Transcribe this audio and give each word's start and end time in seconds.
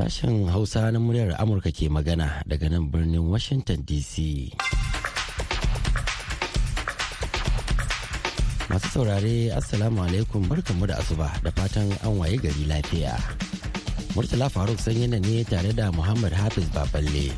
Sashen 0.00 0.48
Hausa 0.48 0.88
na 0.90 0.96
muryar 0.98 1.36
Amurka 1.36 1.68
ke 1.68 1.92
magana 1.92 2.40
daga 2.48 2.70
nan 2.72 2.88
birnin 2.88 3.20
Washington 3.20 3.84
DC. 3.84 4.48
Masu 8.72 8.88
saurare 8.96 9.52
Assalamu 9.52 10.00
alaikum 10.00 10.48
barkanmu 10.48 10.88
da 10.88 10.96
asuba 10.96 11.28
da 11.44 11.52
fatan 11.52 11.92
an 12.00 12.16
waye 12.16 12.40
gari 12.40 12.64
lafiya. 12.64 13.12
Murtala 14.16 14.48
Faruk 14.48 14.80
sanyina 14.80 15.20
ne 15.20 15.44
tare 15.44 15.76
da 15.76 15.92
Muhammad 15.92 16.32
Hafiz 16.32 16.64
Baballe 16.72 17.28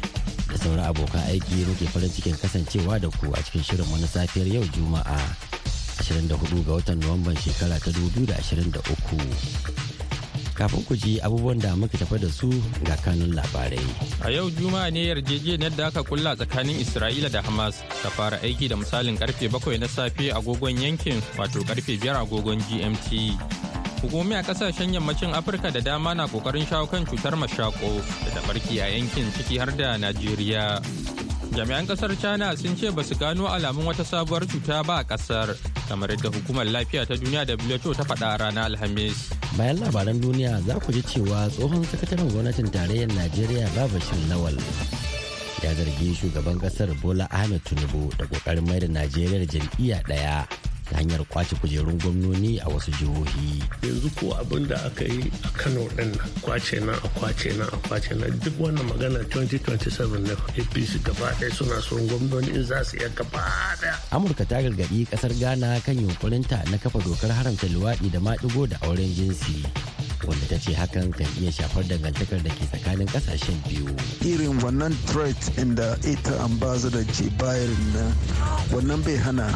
da 0.47 0.55
sauran 0.55 0.87
abokan 0.87 1.19
aiki 1.35 1.67
muke 1.67 1.91
farin 1.91 2.15
cikin 2.15 2.39
kasancewa 2.39 2.95
da 3.03 3.11
ku 3.19 3.35
a 3.35 3.43
cikin 3.43 3.67
shirin 3.67 3.91
na 3.99 4.07
safiyar 4.07 4.47
yau 4.47 4.63
Juma'a 4.71 5.19
24 6.07 6.31
ga 6.63 6.73
watan 6.79 7.03
Nuwamban 7.03 7.35
shekara 7.43 7.83
ta 7.83 7.91
2023. 7.91 9.92
Kafin 10.55 10.85
ku 10.85 10.95
ji 10.97 11.21
abubuwan 11.21 11.59
da 11.59 11.75
muka 11.77 11.99
tafa 11.99 12.19
da 12.19 12.29
su 12.29 12.49
ga 12.85 12.97
kanun 13.05 13.33
labarai. 13.35 13.81
A 14.25 14.31
yau 14.31 14.51
Juma'a 14.51 14.91
ne 14.93 15.07
yarjejeniyar 15.09 15.75
da 15.77 15.87
aka 15.89 16.03
kulla 16.03 16.37
tsakanin 16.37 16.81
Isra'ila 16.81 17.31
da 17.33 17.43
Hamas 17.43 17.81
ta 18.03 18.09
fara 18.11 18.39
aiki 18.43 18.69
da 18.69 18.77
misalin 18.77 19.17
ƙarfe 19.19 19.49
bakwai 19.51 19.79
na 19.81 19.87
safe 19.89 20.31
agogon 20.33 20.77
yankin 20.81 21.21
wato 21.39 21.61
ƙarfe 21.65 21.99
biyar 22.01 22.17
agogon 22.23 22.59
GMT. 22.69 23.39
Hukumomi 24.03 24.35
a 24.35 24.43
ƙasashen 24.43 24.93
yammacin 24.95 25.33
Afirka 25.33 25.71
da 25.73 25.81
dama 25.81 26.15
na 26.15 26.27
ƙoƙarin 26.27 26.67
shawo 26.67 26.87
kan 26.91 27.07
cutar 27.07 27.33
mashako 27.39 28.03
da 28.25 28.31
ta 28.35 28.41
barki 28.47 28.81
a 28.83 28.87
yankin 28.91 29.31
ciki 29.33 29.59
har 29.59 29.71
da 29.77 29.97
Najeriya. 29.97 30.83
Jami'an 31.55 31.87
ƙasar 31.87 32.17
China 32.21 32.57
sun 32.57 32.77
ce 32.77 32.91
ba 32.91 33.05
su 33.05 33.15
gano 33.15 33.47
alamun 33.47 33.85
wata 33.85 34.05
sabuwar 34.05 34.49
cuta 34.49 34.83
ba 34.83 34.99
a 35.01 35.05
ƙasar 35.05 35.55
kamar 35.89 36.09
yadda 36.11 36.29
hukumar 36.33 36.67
lafiya 36.67 37.07
ta 37.07 37.15
duniya 37.15 37.45
WHO 37.47 37.95
ta 37.95 38.03
faɗa 38.05 38.39
ranar 38.41 38.65
Alhamis. 38.73 39.42
Bayan 39.53 39.77
labaran 39.85 40.17
duniya 40.17 40.61
za 40.65 40.81
ku 40.81 40.89
ji 40.97 41.03
cewa 41.05 41.45
tsohon 41.53 41.85
sakataren 41.85 42.25
gwamnatin 42.33 42.73
tarayyar 42.73 43.13
Najeriya 43.13 43.69
Babashir 43.77 44.17
Lawal 44.33 44.57
ya 45.63 45.71
zargi 45.77 46.15
shugaban 46.17 46.57
ƙasar 46.59 46.89
Bola 47.05 47.29
Ahmed 47.31 47.61
Tinubu 47.65 48.09
da 48.17 48.25
ƙoƙarin 48.27 48.65
mai 48.67 48.81
da 48.81 48.89
Najeriya 48.89 49.45
jam'iyya 49.47 50.01
ɗaya. 50.09 50.49
Ta 50.93 50.99
hanyar 51.01 51.25
ƙwace 51.33 51.57
kujerun 51.57 51.97
gwamnoni 51.99 52.61
a 52.61 52.69
wasu 52.69 52.93
jihohi. 53.01 53.65
yanzu 53.83 54.11
ko 54.21 54.37
abin 54.37 54.69
da 54.69 54.77
aka 54.85 55.05
yi 55.09 55.33
a 55.45 55.49
kano 55.57 55.89
ɗin 55.97 56.13
nan 56.13 56.29
ƙwace 56.45 56.77
nan 56.85 56.95
a 57.01 57.09
ƙwace 57.17 57.49
nan 57.57 57.69
a 57.73 57.77
ƙwace 57.89 58.13
nan 58.21 58.39
duk 58.45 58.55
wannan 58.61 58.85
magana 58.93 59.19
2027 59.33 60.21
na 60.29 60.33
apc 60.37 60.93
gaba 61.03 61.33
ɗaya 61.41 61.53
suna 61.55 61.81
son 61.81 62.07
gwamnoni 62.09 62.53
in 62.55 62.65
za 62.65 62.85
su 62.85 62.97
iya 63.01 63.09
gaba 63.17 63.41
ɗaya. 63.81 63.95
amurka 64.13 64.45
ta 64.45 64.61
gargaɗi 64.61 65.07
ƙasar 65.09 65.33
ghana 65.41 65.81
kan 65.81 65.97
yunkurinta 65.97 66.61
na 66.71 66.77
kafa 66.77 66.99
dokar 67.01 67.31
haramta 67.33 67.67
luwaɗi 67.73 68.11
da 68.13 68.21
maɗigo 68.21 68.69
da 68.69 68.77
auren 68.85 69.09
jinsi 69.17 69.65
wanda 70.27 70.47
ta 70.47 70.57
ce 70.59 70.73
hakan 70.75 71.11
kan 71.13 71.27
iya 71.41 71.51
shafar 71.53 71.83
dangantakar 71.85 72.39
da 72.43 72.51
ke 72.51 72.65
tsakanin 72.71 73.09
ƙasashen 73.11 73.59
biyu. 73.69 73.87
Irin 74.23 74.59
wannan 74.63 74.95
threat 75.11 75.39
inda 75.59 75.99
ita 76.07 76.35
ambassador 76.47 77.03
ke 77.11 77.27
bayar 77.39 77.71
nan 77.95 78.11
wannan 78.71 79.01
bai 79.03 79.17
hana 79.19 79.49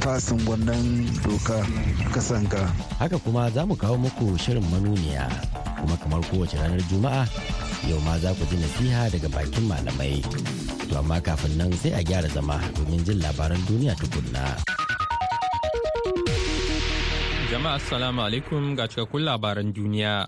fasin 0.00 0.40
wannan 0.48 1.08
doka 1.24 1.60
kasanka. 2.12 2.60
Haka 2.98 3.18
kuma 3.20 3.50
za 3.50 3.64
mu 3.66 3.76
kawo 3.76 3.96
muku 3.96 4.36
shirin 4.40 4.64
manuniya 4.72 5.28
kuma 5.80 5.96
kamar 6.00 6.20
kowace 6.28 6.56
ranar 6.56 6.80
Juma'a 6.88 7.24
yau 7.88 8.00
ma 8.04 8.16
za 8.20 8.32
ku 8.36 8.44
ji 8.48 8.56
nasiha 8.60 9.08
daga 9.12 9.28
bakin 9.32 9.64
malamai. 9.68 10.20
To 10.88 10.98
amma 11.00 11.20
kafin 11.20 11.56
nan 11.56 11.72
sai 11.80 11.92
a 11.96 12.02
gyara 12.04 12.28
zama 12.28 12.60
domin 12.76 13.00
jin 13.04 13.20
labaran 13.20 13.60
duniya 13.68 13.96
tukunna. 13.96 14.69
Jama'a 17.60 17.76
assalamu 17.76 18.22
alaikum 18.24 18.72
ga 18.72 18.88
cikakkun 18.88 19.20
labaran 19.20 19.68
duniya. 19.68 20.24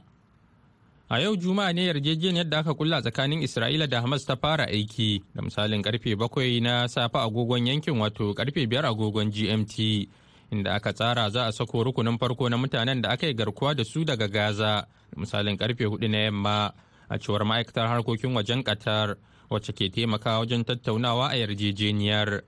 A 1.09 1.17
yau 1.21 1.33
Juma'a 1.33 1.73
ne 1.73 1.87
yarjejeniyar 1.89 2.45
da 2.45 2.59
aka 2.61 2.75
kulla 2.77 3.01
tsakanin 3.01 3.41
Isra'ila 3.41 3.89
da 3.89 4.03
Hamas 4.05 4.27
ta 4.29 4.37
fara 4.37 4.67
aiki 4.69 5.25
da 5.35 5.41
misalin 5.41 5.81
ƙarfe 5.83 6.13
bakwai 6.15 6.61
na 6.61 6.87
safe 6.93 7.17
agogon 7.17 7.65
yankin 7.67 7.97
wato 7.97 8.35
ƙarfe 8.37 8.69
biyar 8.69 8.85
agogon 8.85 9.33
GMT 9.33 10.09
inda 10.53 10.75
aka 10.77 10.93
tsara 10.93 11.31
za 11.31 11.47
a 11.49 11.53
sako 11.53 11.85
rukunin 11.85 12.19
farko 12.21 12.51
na 12.51 12.57
mutanen 12.61 13.01
da 13.01 13.09
aka 13.17 13.27
yi 13.27 13.35
garkuwa 13.35 13.75
da 13.75 13.83
su 13.85 14.05
daga 14.05 14.29
Gaza 14.29 14.85
da 15.11 15.17
misalin 15.17 15.57
ƙarfe 15.57 15.89
huɗu 15.89 16.11
na 16.11 16.19
yamma 16.29 16.73
a 17.09 17.19
cewar 17.19 17.45
ma'aikatar 17.49 17.89
harkokin 17.89 18.37
wajen 18.37 18.63
Qatar 18.63 19.17
wacce 19.49 19.73
ke 19.73 19.89
taimakawa 19.89 20.45
wajen 20.45 20.65
tattaunawa 20.65 21.33
a 21.33 21.37
yarjejeniyar. 21.41 22.43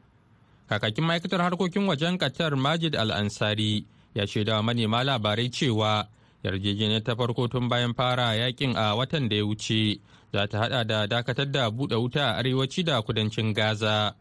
Kakakin 0.68 1.04
ma'aikatar 1.08 1.40
harkokin 1.40 1.88
wajen 1.88 2.18
Qatar 2.18 2.52
Majid 2.56 2.94
Al-Ansari 2.96 3.86
ya 4.14 4.26
shaidawa 4.26 4.62
manema 4.62 5.04
labarai 5.04 5.50
cewa 5.50 6.06
yarjejeniyar 6.44 7.02
ta 7.02 7.16
farko 7.16 7.48
tun 7.48 7.68
bayan 7.68 7.94
fara 7.94 8.34
yaƙin 8.36 8.76
a 8.76 8.94
watan 8.96 9.28
da 9.28 9.36
ya 9.36 9.44
wuce 9.44 10.00
za 10.32 10.46
ta 10.46 10.58
hada 10.58 10.84
da 10.84 11.06
dakatar 11.06 11.46
da 11.50 11.70
buɗe 11.70 11.96
wuta 11.96 12.34
a 12.34 12.36
arewaci 12.38 12.82
da 12.84 13.02
kudancin 13.02 13.54
gaza. 13.54 14.14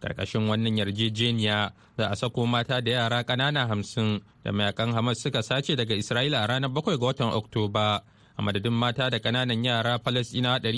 Karkashin 0.00 0.46
wannan 0.48 0.78
yarjejeniya 0.78 1.72
za 1.98 2.06
a 2.10 2.16
sako 2.16 2.46
mata 2.46 2.80
da 2.80 2.90
yara 2.90 3.22
ƙanana 3.24 3.66
hamsin 3.68 4.20
da 4.44 4.52
mayaƙan 4.52 4.94
hamas 4.94 5.18
suka 5.22 5.42
sace 5.42 5.76
daga 5.76 5.94
isra'ila 5.94 6.42
a 6.44 6.46
ranar 6.46 6.70
bakwai 6.70 6.96
ga 6.98 7.06
watan 7.06 7.32
oktoba. 7.34 8.00
A 8.38 8.42
madadin 8.42 8.72
mata 8.72 9.10
da 9.10 9.18
ƙananan 9.18 9.64
yara 9.64 9.98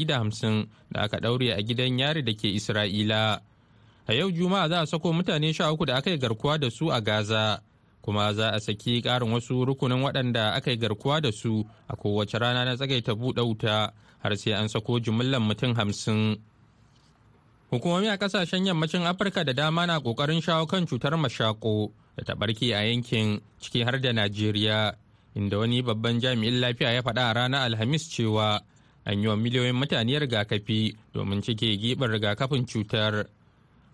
da 0.06 0.18
hamsin 0.18 0.66
da 0.90 1.02
aka 1.02 1.18
ɗaure 1.20 1.52
a 1.58 1.62
gidan 1.62 1.98
yari 1.98 2.22
da 2.24 2.32
ke 2.32 2.48
isra'ila. 2.56 3.40
A 4.08 4.12
yau 4.14 4.30
juma'a 4.32 4.68
za 4.68 4.80
a 4.80 4.86
sako 4.86 5.12
mutane 5.12 5.54
sha 5.54 5.70
uku 5.70 5.84
da 5.84 5.96
aka 5.96 6.10
yi 6.10 6.16
garkuwa 6.18 6.58
da 6.58 6.70
su 6.70 6.88
a 6.90 7.00
gaza. 7.02 7.60
Kuma 8.02 8.32
za 8.34 8.50
a 8.52 8.60
saki 8.60 9.02
karin 9.02 9.30
wasu 9.32 9.64
rukunin 9.64 10.02
waɗanda 10.02 10.54
aka 10.54 10.70
yi 10.70 10.76
garkuwa 10.76 11.20
da 11.20 11.30
su 11.32 11.64
a 11.88 11.96
kowace 11.96 12.38
rana 12.38 12.64
na 12.64 12.76
tsagaita 12.76 13.12
buɗe 13.14 13.42
wuta 13.42 13.92
har 14.22 14.36
sai 14.36 14.52
an 14.52 14.68
sako 14.68 15.00
jimillar 15.00 15.40
mutum 15.40 15.74
hamsin. 15.74 16.36
Hukumomi 17.70 18.08
a 18.08 18.16
ƙasashen 18.18 18.66
yammacin 18.66 19.06
Afirka 19.06 19.44
da 19.44 19.52
dama 19.52 19.86
na 19.86 20.00
ƙoƙarin 20.00 20.42
shawo 20.42 20.66
kan 20.66 20.86
cutar 20.86 21.12
mashako 21.16 21.92
da 22.16 22.24
ta 22.24 22.34
ɓarke 22.34 22.74
a 22.74 22.82
yankin 22.90 23.40
ciki 23.60 23.84
har 23.84 23.98
da 24.00 24.12
Najeriya, 24.12 24.94
inda 25.36 25.58
wani 25.58 25.82
babban 25.82 26.20
jami'in 26.20 26.60
lafiya 26.60 26.92
ya 26.94 27.02
faɗa 27.02 27.30
a 27.30 27.34
ranar 27.34 27.70
Alhamis 27.70 28.08
cewa 28.10 28.60
an 29.06 29.22
yi 29.22 29.28
wa 29.28 29.36
miliyoyin 29.36 29.76
mutane 29.76 30.18
rigakafi 30.18 30.96
domin 31.14 31.42
cike 31.42 31.78
giɓin 31.78 32.10
rigakafin 32.10 32.66
cutar. 32.66 33.26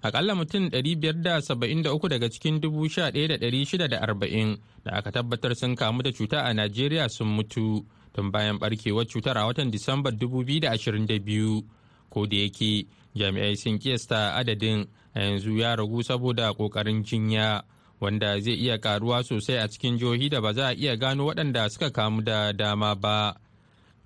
Akalla 0.07 0.35
mutum 0.35 0.69
573 0.69 2.09
daga 2.09 2.29
cikin 2.31 2.61
11,640 2.61 4.59
da 4.85 4.93
aka 4.93 5.11
tabbatar 5.13 5.55
sun 5.55 5.77
kamu 5.77 6.03
da 6.03 6.13
cuta 6.13 6.43
a 6.45 6.53
Najeriya 6.55 7.09
sun 7.09 7.29
mutu 7.29 7.85
tun 8.15 8.31
bayan 8.31 8.59
barkewar 8.59 9.07
cutar 9.07 9.37
a 9.39 9.47
watan 9.47 9.71
Disambar 9.71 10.13
2022 10.13 11.63
ko 12.11 12.27
da 12.27 12.37
yake 12.37 12.87
jami'ai 13.15 13.57
sun 13.57 13.79
kiyasta 13.79 14.35
adadin 14.35 14.87
a 15.15 15.21
yanzu 15.21 15.59
ya 15.59 15.77
ragu 15.77 16.03
saboda 16.03 16.51
ƙoƙarin 16.53 17.03
jinya 17.05 17.63
wanda 18.01 18.41
zai 18.41 18.55
iya 18.55 18.79
karuwa 18.79 19.23
sosai 19.25 19.59
a 19.59 19.69
cikin 19.69 19.99
jihohi 19.99 20.29
da 20.29 20.41
ba 20.41 20.53
za 20.53 20.69
a 20.69 20.75
iya 20.75 20.97
gano 20.97 21.27
waɗanda 21.27 21.69
suka 21.71 21.91
kamu 21.91 22.23
da 22.23 22.53
dama 22.53 22.95
ba. 22.95 23.35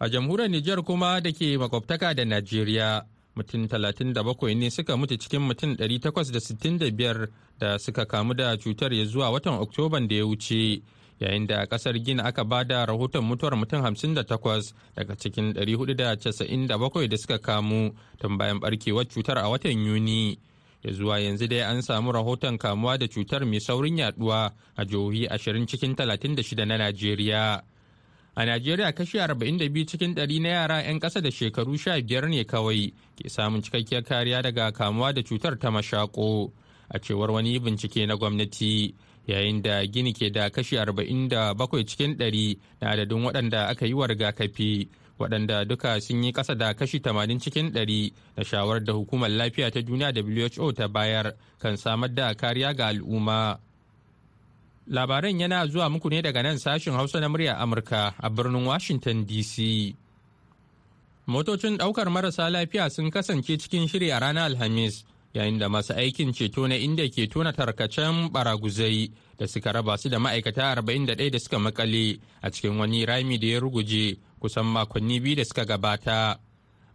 A 0.00 0.08
jamhuriyar 0.08 0.50
Nijar 0.50 0.82
kuma 0.82 1.20
da 1.20 1.30
ke 1.32 1.58
makwabtaka 1.58 2.14
da 2.14 2.24
Najeriya. 2.24 3.04
Mutum 3.36 3.66
37 3.66 4.54
ne 4.54 4.70
suka 4.70 4.96
mutu 4.96 5.16
cikin 5.16 5.40
mutum 5.40 5.74
865 5.74 7.28
da 7.58 7.78
suka 7.78 8.04
kamu 8.06 8.34
da 8.34 8.56
cutar 8.56 8.92
ya 8.94 9.04
zuwa 9.04 9.30
watan 9.30 9.54
oktoban 9.60 10.08
da 10.08 10.14
ya 10.16 10.26
wuce. 10.26 10.82
Yayin 11.20 11.46
da 11.46 11.66
ƙasar 11.66 11.98
gina 12.02 12.24
aka 12.24 12.44
ba 12.44 12.64
da 12.64 12.86
rahoton 12.86 13.24
mutuwar 13.24 13.56
mutum 13.56 13.82
58 13.84 14.72
daga 14.96 15.16
cikin 15.16 15.52
497 15.52 17.08
da 17.08 17.16
suka 17.16 17.38
kamu 17.38 17.92
tun 18.18 18.38
bayan 18.38 18.58
barkewar 18.60 19.04
cutar 19.04 19.38
a 19.38 19.48
watan 19.50 19.84
yuni. 19.84 20.38
Ya 20.82 20.92
zuwa 20.92 21.20
yanzu 21.20 21.46
dai 21.46 21.60
an 21.60 21.82
samu 21.82 22.12
rahoton 22.12 22.58
kamuwa 22.58 22.98
da 22.98 23.06
cutar 23.08 23.44
mai 23.44 23.60
saurin 23.60 23.98
yaɗuwa 23.98 24.50
a 24.76 24.84
jihohi 24.84 25.26
20 25.28 25.66
cikin 25.66 25.94
36 25.94 26.64
na 26.64 26.76
najeriya. 26.78 27.62
A 28.36 28.44
Najeriya 28.46 28.92
kashi 28.94 29.18
42 29.18 29.84
cikin 29.86 30.14
ɗari 30.14 30.40
na 30.40 30.48
yara 30.48 30.82
'yan 30.82 31.00
ƙasa 31.00 31.20
da 31.20 31.30
shekaru 31.30 31.76
15 31.76 32.28
ne 32.28 32.44
kawai 32.44 32.92
ke 33.16 33.28
samun 33.28 33.62
cikakkiyar 33.62 34.02
kariya 34.04 34.42
daga 34.42 34.72
kamuwa 34.72 35.12
da 35.12 35.22
cutar 35.22 35.58
ta 35.58 35.70
mashako 35.70 36.52
a 36.90 36.98
cewar 36.98 37.30
wani 37.30 37.58
bincike 37.58 38.06
na 38.06 38.16
gwamnati 38.16 38.94
yayin 39.26 39.62
da 39.62 39.84
gini 39.86 40.12
ke 40.12 40.30
da 40.32 40.48
kashi 40.50 40.76
47 40.76 41.84
cikin 41.84 42.14
ɗari 42.16 42.58
na 42.80 42.90
adadin 42.90 43.24
waɗanda 43.24 43.66
aka 43.68 43.86
yi 43.86 43.94
wa 43.94 44.06
rigakafi 44.06 44.88
waɗanda 45.18 45.64
duka 45.68 46.00
sun 46.00 46.22
yi 46.24 46.32
ƙasa 46.32 46.54
da 46.56 46.72
kashi 46.74 47.00
80 47.00 47.38
cikin 47.40 47.70
ɗari 47.72 48.12
da 48.36 48.42
shawarar 48.44 48.84
da 48.84 48.92
hukumar 48.92 49.28
lafiya 49.30 49.70
ta 49.70 49.80
duniya 49.82 50.12
WHO 50.14 50.72
ta 50.72 50.88
bayar 50.88 51.34
kan 51.58 51.76
samar 51.76 52.08
da 52.14 52.34
kariya 52.34 52.74
ga 52.76 52.86
al'umma. 52.88 53.58
Labaran 54.90 55.40
yana 55.40 55.66
zuwa 55.66 55.88
muku 55.90 56.10
ne 56.10 56.22
daga 56.22 56.42
nan 56.42 56.58
sashin 56.58 56.92
Hausa 56.94 57.20
na 57.20 57.28
murya 57.28 57.58
Amurka 57.58 58.14
a 58.18 58.28
birnin 58.30 58.66
Washington 58.66 59.24
DC. 59.24 59.94
Motocin 61.28 61.78
ɗaukar 61.78 62.10
marasa 62.10 62.50
lafiya 62.50 62.90
sun 62.90 63.10
kasance 63.10 63.56
cikin 63.58 63.86
shiri 63.88 64.10
a 64.10 64.18
ranar 64.18 64.50
Alhamis 64.50 65.04
yayin 65.34 65.58
da 65.58 65.68
masu 65.68 65.94
aikin 65.94 66.32
ceto 66.34 66.66
na 66.68 66.74
inda 66.74 67.06
ke 67.08 67.30
tona 67.30 67.52
tarkacen 67.52 68.30
baraguzai 68.34 69.10
da 69.38 69.46
suka 69.46 69.72
raba 69.72 69.96
su 69.96 70.08
da 70.08 70.18
ma'aikata 70.18 70.74
41 70.82 71.30
da 71.30 71.38
suka 71.38 71.58
makale 71.58 72.18
a 72.42 72.50
cikin 72.50 72.76
wani 72.78 73.06
rami 73.06 73.38
da 73.38 73.46
ya 73.46 73.60
ruguje 73.60 74.18
kusan 74.40 74.66
makonni 74.66 75.20
biyu 75.20 75.36
da 75.36 75.44
suka 75.44 75.64
gabata 75.64 76.38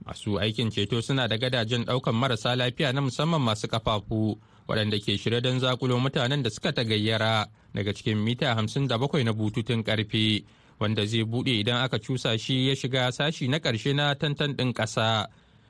masu 0.05 0.35
aikin 0.39 0.69
ceto 0.69 1.01
suna 1.01 1.27
da 1.27 1.37
gadajen 1.37 1.85
ɗaukan 1.85 2.11
marasa 2.15 2.55
lafiya 2.55 2.91
na 2.93 3.01
musamman 3.01 3.41
masu 3.41 3.67
kafafu 3.67 4.37
waɗanda 4.67 4.99
ke 4.99 5.17
shirya 5.17 5.41
don 5.41 5.59
zakulo 5.59 5.99
mutanen 5.99 6.43
da 6.43 6.49
suka 6.49 6.71
tagayyara 6.73 7.47
daga 7.73 7.93
cikin 7.93 8.17
mita 8.17 8.53
57 8.55 9.23
na 9.23 9.33
bututun 9.33 9.83
ƙarfe 9.83 10.43
wanda 10.79 11.05
zai 11.05 11.23
buɗe 11.23 11.59
idan 11.59 11.83
aka 11.83 11.99
cusa 11.99 12.37
shi 12.37 12.67
ya 12.67 12.75
shiga 12.75 13.11
sashi 13.11 13.47
na 13.47 13.59
ƙarshe 13.59 13.93
na 13.95 14.13
tantan 14.15 14.53
ɗin 14.55 14.73
ƙasa 14.73 15.27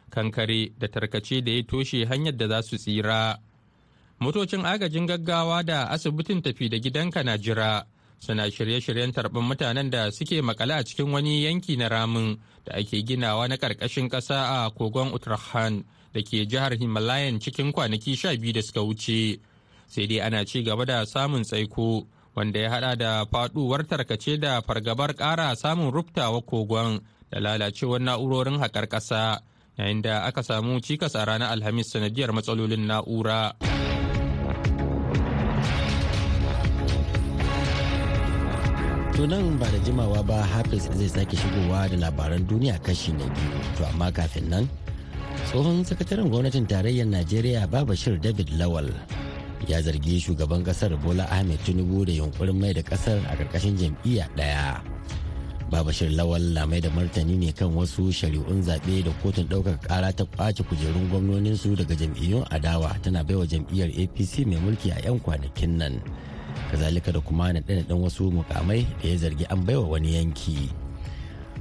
kankare 0.09 0.71
da 0.79 0.87
tarkace 0.87 1.41
da 1.43 1.51
ya 1.51 1.63
toshe 1.63 2.05
hanyar 2.05 2.37
da 2.37 2.47
za 2.47 2.61
su 2.61 2.77
tsira. 2.77 3.37
Motocin 4.19 4.65
agajin 4.65 5.05
gaggawa 5.07 5.63
da 5.65 5.89
asibitin 5.89 6.41
tafi 6.41 6.69
da 6.69 6.77
gidanka 6.79 7.23
na 7.23 7.37
jira 7.37 7.83
suna 8.19 8.49
shirye-shiryen 8.49 9.11
tarban 9.13 9.43
mutanen 9.43 9.89
da 9.89 10.09
suke 10.11 10.41
makale 10.41 10.73
a 10.73 10.83
cikin 10.83 11.11
wani 11.11 11.43
yanki 11.43 11.75
na 11.77 11.87
ramin 11.89 12.39
da 12.65 12.73
ake 12.77 13.03
ginawa 13.03 13.47
na 13.47 13.55
ƙarƙashin 13.57 14.09
ƙasa 14.09 14.65
a 14.65 14.71
kogon 14.71 15.11
uttarakhand 15.13 15.83
da 16.15 16.21
ke 16.23 16.47
jihar 16.47 16.71
himalayan 16.79 17.39
cikin 17.43 17.75
kwanaki 17.75 18.15
sha 18.15 18.31
biyu 18.39 18.53
da 18.55 18.61
suka 18.63 18.79
wuce 18.81 19.39
sai 19.87 20.07
dai 20.07 20.21
ana 20.23 20.45
ci 20.47 20.63
gaba 20.63 20.85
da 20.85 21.03
samun 21.05 21.43
tsaiko 21.43 22.07
wanda 22.35 22.59
ya 22.59 22.69
hada 22.71 22.95
da 22.95 23.25
faduwar 23.27 23.83
tarkace 23.87 24.39
da 24.39 24.61
fargabar 24.61 25.11
ƙara 25.15 25.55
samun 25.55 25.91
rubtawa 25.91 26.41
kogon 26.41 26.99
da 27.31 27.39
lalacewar 27.39 27.99
na'urorin 27.99 28.59
haƙar 28.59 28.87
ƙasa 28.87 29.39
yayin 29.77 30.01
da 30.01 30.23
aka 30.23 30.43
samu 30.43 30.79
cikas 30.79 31.15
a 31.15 31.25
ranar 31.25 31.51
alhamis 31.51 31.91
sanadiyar 31.91 32.31
matsalolin 32.31 32.87
na'ura. 32.87 33.51
To 39.15 39.23
nan 39.27 39.55
ba 39.59 39.67
da 39.71 39.79
jimawa 39.79 40.19
ba 40.27 40.43
Hafiz 40.43 40.91
zai 40.91 41.07
sake 41.07 41.35
shigowa 41.39 41.87
da 41.91 41.95
labaran 42.07 42.43
duniya 42.47 42.75
kashi 42.83 43.11
na 43.15 43.23
biyu. 43.31 43.59
To 43.79 43.87
amma 43.87 44.11
kafin 44.11 44.47
nan, 44.51 44.67
tsohon 45.49 45.85
sakataren 45.85 46.27
gwamnatin 46.29 46.65
tarayyar 46.67 47.07
Najeriya 47.07 47.67
Babashir 47.69 48.17
David 48.19 48.49
Lawal 48.57 48.89
ya 49.67 49.81
zargi 49.81 50.19
shugaban 50.21 50.61
ƙasar 50.61 50.93
Bola 51.01 51.25
Ahmed 51.31 51.57
Tinubu 51.65 52.05
da 52.05 52.13
yunkurin 52.13 52.57
mai 52.59 52.73
da 52.73 52.81
ƙasar 52.85 53.17
a 53.25 53.33
ƙarƙashin 53.33 53.77
jam'iyya 53.77 54.29
ɗaya. 54.37 54.81
Babashir 55.71 56.13
Lawal 56.13 56.53
na 56.53 56.65
mai 56.69 56.79
da 56.81 56.89
martani 56.93 57.37
ne 57.37 57.49
kan 57.51 57.73
wasu 57.73 58.13
shari'un 58.13 58.61
zaɓe 58.61 59.03
da 59.05 59.11
kotun 59.23 59.47
ɗaukar 59.49 59.77
ƙara 59.81 60.13
ta 60.13 60.23
ƙwace 60.25 60.61
kujerun 60.65 61.09
gwamnoninsu 61.09 61.73
daga 61.77 61.95
jam'iyyun 61.97 62.45
adawa 62.53 62.93
tana 63.01 63.23
baiwa 63.25 63.45
jam'iyyar 63.49 63.89
APC 63.89 64.45
mai 64.45 64.57
mulki 64.61 64.91
a 64.93 65.01
'yan 65.01 65.17
kwanakin 65.19 65.77
nan. 65.81 66.01
kazalika 66.71 67.11
da 67.11 67.19
kuma 67.21 67.49
naɗe-naɗen 67.53 67.97
wasu 68.01 68.29
mukamai 68.31 68.85
da 69.01 69.09
ya 69.09 69.17
zargi 69.17 69.45
an 69.49 69.65
baiwa 69.65 69.97
wani 69.97 70.13
yanki 70.15 70.69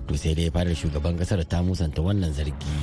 to 0.07 0.15
sai 0.17 0.35
dai 0.35 0.51
fadar 0.53 0.77
shugaban 0.77 1.17
ƙasar 1.19 1.41
ta 1.49 1.63
musanta 1.65 1.99
wannan 2.05 2.31
zargi 2.31 2.79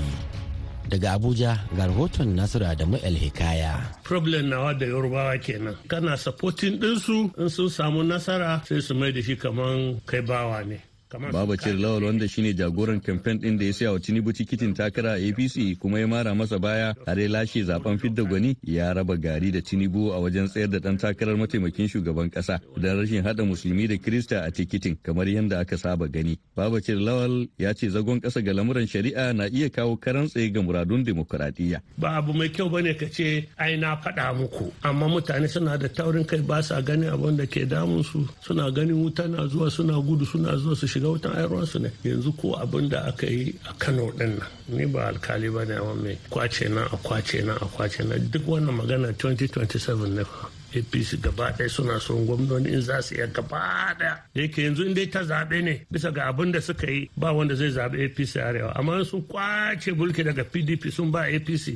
daga 0.91 1.13
abuja 1.15 1.55
ga 1.75 1.87
rahoton 1.87 2.35
nasiru 2.35 2.65
adamu 2.67 2.97
el 3.03 3.15
hikaya. 3.15 3.79
Problem 4.03 4.45
nawa 4.51 4.73
da 4.77 4.85
yorubawa 4.85 5.37
kenan. 5.39 5.75
Kana 5.87 6.17
supporting 6.17 6.75
ɗinsu 6.79 7.31
in 7.39 7.49
sun 7.49 7.69
samu 7.69 8.03
nasara 8.03 8.59
sai 8.67 8.81
su 8.81 8.93
mai 8.93 9.11
da 9.15 9.21
shi 9.21 9.35
kaman 9.35 10.01
kai 10.05 10.19
bawa 10.21 10.67
ne. 10.67 10.77
Babacir 11.19 11.75
Lawal 11.79 12.03
wanda 12.05 12.27
shine 12.27 12.53
jagoran 12.53 13.01
kamfen 13.01 13.39
din 13.41 13.57
da 13.57 13.65
ya 13.65 13.73
saya 13.73 13.91
wa 13.91 13.99
Tinubu 13.99 14.31
tikitin 14.33 14.73
takara 14.73 15.13
a 15.15 15.31
APC 15.31 15.77
kuma 15.79 15.99
ya 15.99 16.07
mara 16.07 16.33
masa 16.35 16.59
baya 16.59 16.93
har 17.05 17.19
ya 17.19 17.27
lashe 17.29 17.63
zaɓen 17.63 17.99
fidda 17.99 18.23
gwani 18.23 18.55
ya 18.63 18.93
raba 18.93 19.17
gari 19.17 19.51
da 19.51 19.59
Tinubu 19.61 20.13
a 20.13 20.19
wajen 20.19 20.47
tsayar 20.47 20.69
da 20.69 20.79
dan 20.79 20.97
takarar 20.97 21.35
mataimakin 21.35 21.87
shugaban 21.91 22.31
kasa 22.31 22.59
don 22.77 22.95
rashin 22.97 23.23
hada 23.23 23.43
musulmi 23.43 23.87
da 23.87 23.95
Kirista 23.97 24.45
a 24.47 24.51
tikitin 24.51 24.95
kamar 25.03 25.25
yadda 25.27 25.59
aka 25.59 25.77
saba 25.77 26.07
gani. 26.07 26.39
Babacir 26.55 26.95
Lawal 26.95 27.49
ya 27.59 27.73
ce 27.73 27.89
zagon 27.89 28.21
kasa 28.21 28.41
ga 28.41 28.53
lamuran 28.53 28.87
shari'a 28.87 29.33
na 29.35 29.47
iya 29.51 29.69
kawo 29.69 29.97
karan 29.99 30.27
tsaye 30.27 30.49
ga 30.49 30.61
muradun 30.61 31.03
demokuraɗiyya. 31.03 31.81
Ba 31.97 32.17
abu 32.23 32.31
mai 32.33 32.49
kyau 32.49 32.69
ba 32.69 32.81
ne 32.81 32.93
ka 32.95 33.05
ce 33.11 33.49
ai 33.59 33.75
na 33.77 33.97
faɗa 33.99 34.31
muku 34.37 34.71
amma 34.83 35.07
mutane 35.11 35.47
suna 35.49 35.77
da 35.77 35.87
taurin 35.89 36.23
kai 36.25 36.39
ba 36.39 36.63
sa 36.63 36.81
ganin 36.81 37.09
abin 37.11 37.35
da 37.35 37.45
ke 37.45 37.67
damun 37.67 38.03
su 38.03 38.23
suna 38.41 38.71
ganin 38.71 38.95
wuta 39.03 39.27
na 39.27 39.43
zuwa 39.47 39.69
suna 39.69 39.99
gudu 39.99 40.25
suna 40.25 40.55
zuwa 40.57 40.75
su 40.75 40.87
shiga 40.87 41.00
wutan 41.09 41.31
ayarwansu 41.35 41.79
ne. 41.81 41.91
Yanzu 42.03 42.31
ko 42.37 42.55
abin 42.55 42.89
da 42.89 43.05
aka 43.07 43.25
yi 43.27 43.55
a 43.69 43.73
kano 43.73 44.11
ɗin 44.11 44.37
nan 44.39 44.47
ni 44.67 44.85
ba 44.85 45.07
alkali 45.07 45.49
ba 45.49 45.65
ne 45.65 45.75
amma 45.75 45.93
mai 45.95 46.17
ƙwace 46.29 46.69
nan 46.69 46.85
a 46.91 46.97
ƙwace 46.97 47.43
nan 47.45 47.55
a 47.61 47.65
ƙwace 47.65 48.03
nan. 48.07 48.29
Duk 48.31 48.43
wannan 48.47 48.75
magana 48.75 49.13
2027 49.13 50.07
ne 50.15 50.23
fa. 50.23 50.49
Apc 50.73 51.19
gaba 51.21 51.51
ɗaya 51.57 51.69
suna 51.69 51.99
son 51.99 52.25
gwamnoni 52.25 52.71
in 52.71 52.81
za 52.81 53.01
su 53.01 53.15
iya 53.15 53.27
gaba 53.27 53.95
ɗaya. 53.99 54.17
Yake 54.35 54.61
yanzu 54.63 54.85
in 54.87 54.93
dai 54.93 55.05
ta 55.07 55.19
zaɓe 55.23 55.63
ne 55.63 55.85
bisa 55.91 56.11
ga 56.11 56.27
abin 56.31 56.51
da 56.51 56.59
suka 56.61 56.87
yi 56.91 57.09
ba 57.17 57.33
wanda 57.33 57.55
zai 57.55 57.69
zaɓi 57.71 58.05
apc 58.05 58.35
arewa. 58.39 58.71
Amma 58.77 59.03
sun 59.05 59.21
ƙwace 59.27 59.91
mulki 59.95 60.23
daga 60.23 60.43
pdp 60.43 60.91
sun 60.91 61.11
ba 61.11 61.25
apc 61.27 61.75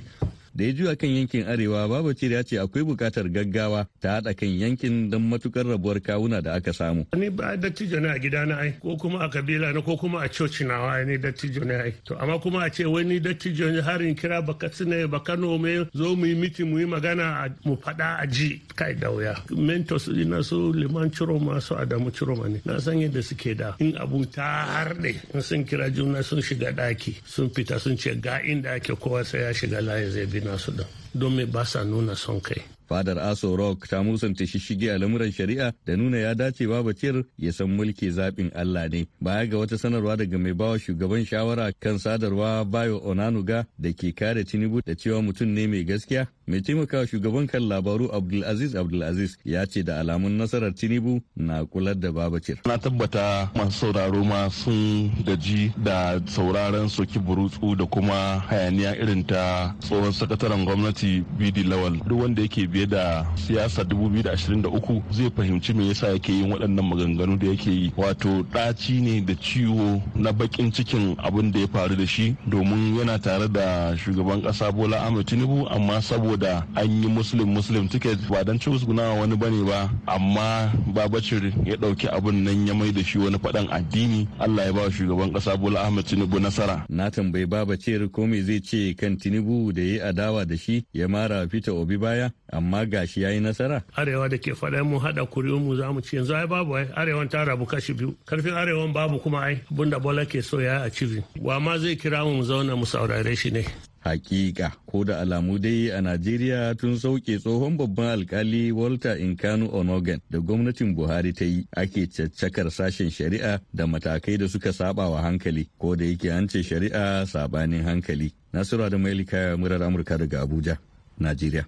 da 0.55 0.63
ya 0.63 0.71
juya 0.71 0.95
kan 0.95 1.09
yankin 1.09 1.43
arewa 1.47 1.87
babacir 1.87 2.31
ya 2.31 2.43
ce 2.43 2.55
akwai 2.59 2.83
buƙatar 2.87 3.27
gaggawa 3.27 3.87
ta 4.01 4.09
haɗa 4.21 4.33
kan 4.35 4.47
yankin 4.49 5.09
don 5.11 5.21
matuƙar 5.29 5.67
rabuwar 5.67 5.99
kawuna 5.99 6.41
da 6.41 6.53
aka 6.55 6.71
samu. 6.73 7.05
ni 7.17 7.29
ba 7.29 7.57
dattijo 7.57 7.99
ne 7.99 8.09
a 8.09 8.17
gida 8.19 8.45
na 8.45 8.55
ai 8.63 8.71
ko 8.81 8.95
kuma 8.95 9.19
a 9.19 9.29
kabila 9.29 9.73
na 9.73 9.81
ko 9.81 9.97
kuma 9.97 10.23
a 10.23 10.29
coci 10.29 10.63
nawa 10.63 11.03
ni 11.05 11.17
dattijo 11.17 11.65
ne 11.65 11.75
ai. 11.75 11.93
To 12.05 12.15
amma 12.15 12.39
kuma 12.39 12.63
a 12.63 12.69
ce 12.69 12.85
wani 12.85 13.19
dattijo 13.19 13.67
ne 13.71 13.81
harin 13.81 14.15
kira 14.15 14.41
baka 14.45 14.69
tsine 14.69 15.07
baka 15.11 15.35
nome 15.35 15.89
zo 15.93 16.15
mu 16.15 16.25
yi 16.25 16.35
miti 16.35 16.63
mu 16.63 16.79
yi 16.79 16.85
magana 16.85 17.51
mu 17.65 17.75
faɗa 17.75 18.23
a 18.23 18.25
ji. 18.27 18.61
Kai 18.75 18.93
da 18.95 19.09
wuya. 19.11 19.35
Mentos 19.51 20.07
ina 20.07 20.41
su 20.41 20.71
liman 20.71 21.11
ciro 21.11 21.37
masu 21.39 21.75
adamu 21.75 22.11
ciro 22.15 22.35
ne. 22.47 22.61
Na 22.63 22.79
san 22.79 22.95
yadda 22.95 23.21
suke 23.21 23.57
da. 23.57 23.75
In 23.79 23.91
abun 23.99 24.23
ta 24.31 24.63
harɗe 24.71 25.19
sun 25.41 25.65
kira 25.65 25.91
juna 25.91 26.23
sun 26.23 26.39
shiga 26.41 26.71
ɗaki 26.71 27.15
sun 27.25 27.49
fita 27.49 27.77
sun 27.79 27.97
ce 27.97 28.15
ga 28.15 28.39
inda 28.41 28.71
ake 28.79 28.95
kowa 28.95 29.23
sai 29.25 29.41
ya 29.41 29.51
shiga 29.51 29.81
layi 29.83 30.09
zai 30.11 30.25
bi 30.25 30.44
nasu 30.45 30.71
din 30.71 30.85
don 31.13 31.33
me 31.35 31.45
ba 31.45 31.65
sa 31.65 31.83
nuna 31.83 32.15
son 32.15 32.39
kai. 32.41 32.61
Fadar 32.87 33.17
aso 33.19 33.55
rock 33.57 33.87
ta 33.87 34.03
musanta 34.03 34.45
shishige 34.45 34.93
a 34.93 34.97
lamuran 34.99 35.31
shari'a 35.31 35.73
da 35.85 35.95
nuna 35.95 36.17
ya 36.17 36.33
dace 36.35 36.67
babacir 36.67 37.23
ya 37.37 37.51
san 37.51 37.67
mulki 37.67 38.11
zaɓin 38.11 38.51
allah 38.55 38.87
ne. 38.89 39.07
Baya 39.21 39.47
ga 39.47 39.57
wata 39.57 39.77
sanarwa 39.77 40.17
daga 40.17 40.37
mai 40.37 40.53
bawa 40.53 40.77
shugaban 40.79 41.25
shawara 41.25 41.71
kan 41.79 41.97
sadarwa 41.97 42.63
bayo 42.65 42.99
onanuga 43.01 43.65
da 43.79 43.89
ke 43.93 44.13
kare 44.15 44.43
tinubu 44.43 44.81
da 44.85 44.93
cewa 44.95 45.21
mutum 45.21 45.47
ne 45.49 45.67
mai 45.67 45.83
gaskiya 45.83 46.27
mai 46.47 46.61
taimaka 46.61 47.07
shugaban 47.07 47.47
kan 47.47 47.63
labaru 47.67 48.09
abdulaziz 48.13 48.75
abdulaziz 48.75 49.37
ya 49.45 49.65
ce 49.65 49.83
da 49.83 49.99
alamun 49.99 50.31
nasarar 50.37 50.73
tinubu 50.73 51.21
na 51.35 51.65
kular 51.65 51.95
da 51.95 52.11
babacir 52.11 52.57
na 52.65 52.77
tabbata 52.77 53.49
masu 53.55 53.71
sauraro 53.79 54.23
ma 54.23 54.49
sun 54.49 55.11
gaji 55.25 55.71
da 55.77 56.19
sauraron 56.25 56.89
soki 56.89 57.19
burutsu 57.19 57.75
da 57.75 57.85
kuma 57.85 58.39
hayaniya 58.49 58.95
irin 59.01 59.23
ta 59.25 59.73
tsohon 59.79 60.11
sakataren 60.11 60.65
gwamnati 60.65 61.23
bidi 61.37 61.63
lawal. 61.63 61.97
Duk 62.07 62.21
wanda 62.21 62.41
yake 62.41 62.67
biye 62.67 62.85
da 62.85 63.25
siyasa 63.35 63.81
2023 63.83 65.01
zai 65.11 65.31
fahimci 65.35 65.73
me 65.73 65.87
yasa 65.87 66.07
yake 66.07 66.31
yin 66.33 66.51
waɗannan 66.51 66.85
maganganu 66.89 67.37
da 67.37 67.47
yake 67.47 67.71
yi. 67.71 67.91
Wato 67.97 68.43
ɗaci 68.53 69.01
ne 69.01 69.21
da 69.21 69.33
ciwo 69.35 70.01
na 70.15 70.31
bakin 70.33 70.71
cikin 70.71 71.15
abin 71.17 71.51
da 71.51 71.59
ya 71.59 71.67
faru 71.67 71.95
da 71.95 72.05
shi 72.07 72.35
domin 72.47 72.97
yana 72.97 73.19
tare 73.19 73.47
da 73.47 73.95
shugaban 73.97 74.41
ƙasa 74.41 74.71
bola 74.71 74.97
ahmed 75.05 75.25
tinubu 75.27 75.67
amma 75.69 76.01
saboda 76.01 76.34
an 76.75 77.01
yi 77.03 77.07
muslim 77.07 77.47
muslim 77.53 77.87
ticket. 77.87 78.17
Ba 78.29 78.43
don 78.43 78.59
ci 78.59 78.69
wani 78.69 79.35
ba 79.35 79.49
ne 79.49 79.63
ba 79.63 79.89
amma 80.07 80.71
babacir 80.93 81.43
ya 81.65 81.75
ɗauki 81.75 82.07
abin 82.11 82.43
nan 82.43 82.67
ya 82.67 82.73
mai 82.73 82.91
da 82.91 83.03
shi 83.03 83.17
wani 83.17 83.37
faɗan 83.37 83.67
addini. 83.71 84.27
Allah 84.39 84.65
ya 84.65 84.73
ba 84.73 84.91
shugaban 84.91 85.31
ƙasa 85.33 85.57
bola 85.57 85.81
ahmed 85.85 86.05
tinubu 86.05 86.39
nasara. 86.39 86.85
Na 86.89 87.09
tambayi 87.09 87.45
babacir 87.45 88.09
ko 88.11 88.25
me 88.27 88.41
zai 88.41 88.59
ce 88.61 88.93
kan 88.95 89.17
tinubu 89.17 89.73
da 89.73 89.81
ya 89.81 90.09
adawa 90.11 90.45
da 90.47 90.55
shi 90.55 90.85
ya 90.93 91.07
mara 91.07 91.47
fita 91.47 91.71
obi 91.73 91.97
baya 91.97 92.29
amma 92.51 92.85
gashi 92.85 93.21
ya 93.21 93.29
yi 93.29 93.39
nasara. 93.39 93.83
Arewa 93.97 94.29
da 94.29 94.37
ke 94.37 94.51
faɗa 94.53 94.83
mu 94.85 94.99
haɗa 94.99 95.25
kuri'un 95.29 95.63
mu 95.63 95.75
za 95.75 95.91
mu 95.91 96.01
ci. 96.01 96.17
Yanzu 96.17 96.33
ai 96.35 96.47
babu 96.47 96.75
ai. 96.75 96.85
Arewan 96.95 97.29
ta 97.29 97.43
rabu 97.43 97.65
kashi 97.65 97.93
biyu. 97.93 98.15
Karfin 98.25 98.53
arewan 98.53 98.93
babu 98.93 99.19
kuma 99.19 99.39
ai. 99.39 99.61
Abinda 99.71 99.99
bola 100.01 100.25
ke 100.25 100.41
so 100.43 100.59
ya 100.59 100.83
a 100.83 100.89
cibin 100.89 101.23
wa 101.41 101.59
ma 101.59 101.77
zai 101.77 101.95
kira 101.95 102.23
mu 102.23 102.35
mu 102.37 102.43
zauna 102.43 102.75
mu 102.77 102.85
saurare 102.85 103.35
shi 103.35 103.51
ne. 103.51 103.65
Hakika 104.05 104.71
ko 104.85 105.03
da 105.03 105.19
alamu 105.19 105.57
dai 105.59 105.89
a 105.91 106.01
Najeriya 106.01 106.75
tun 106.77 106.93
sauke 106.97 107.39
tsohon 107.41 107.73
babban 107.77 108.05
alkali 108.21 108.71
Walter 108.71 109.17
Inkanu 109.17 109.69
Onogan 109.73 110.21
da 110.29 110.37
gwamnatin 110.39 110.93
Buhari 110.95 111.33
ta 111.33 111.45
yi 111.45 111.65
ake 111.75 112.05
caccakar 112.07 112.69
sashen 112.69 113.09
shari'a 113.09 113.59
da 113.73 113.87
matakai 113.87 114.37
da 114.37 114.47
suka 114.47 114.73
saba 114.73 115.09
wa 115.09 115.21
hankali 115.25 115.65
ko 115.81 115.95
da 115.95 116.05
yake 116.05 116.29
an 116.31 116.47
ce 116.47 116.61
shari'a 116.61 117.25
sabanin 117.25 117.81
hankali. 117.83 118.29
Nasiru 118.53 118.89
da 118.89 118.97
Mailika 118.97 119.57
murar 119.57 119.81
Amurka 119.81 120.17
daga 120.17 120.41
Abuja, 120.45 120.77
Najeriya. 121.19 121.65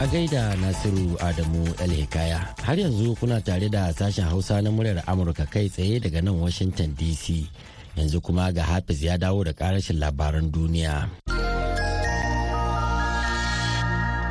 A 0.00 0.06
gaida 0.08 0.56
Nasiru 0.56 1.16
Adamu 1.20 1.64
Hikaya. 1.76 2.40
Har 2.64 2.76
yanzu 2.76 3.14
kuna 3.20 3.40
tare 3.40 3.68
da 3.68 3.92
sashen 3.92 4.24
Hausa 4.24 4.62
na 4.62 4.70
muryar 4.70 5.04
Amurka 5.06 5.44
kai 5.50 5.68
tsaye 5.68 6.00
daga 6.00 6.22
nan 6.24 6.40
Washington 6.40 6.94
DC. 6.96 7.48
yanzu 7.96 8.20
kuma 8.20 8.52
ga 8.52 8.62
hafiz 8.62 9.02
ya 9.02 9.18
dawo 9.18 9.44
da 9.44 9.52
karashin 9.52 9.98
labaran 9.98 10.50
duniya. 10.52 11.08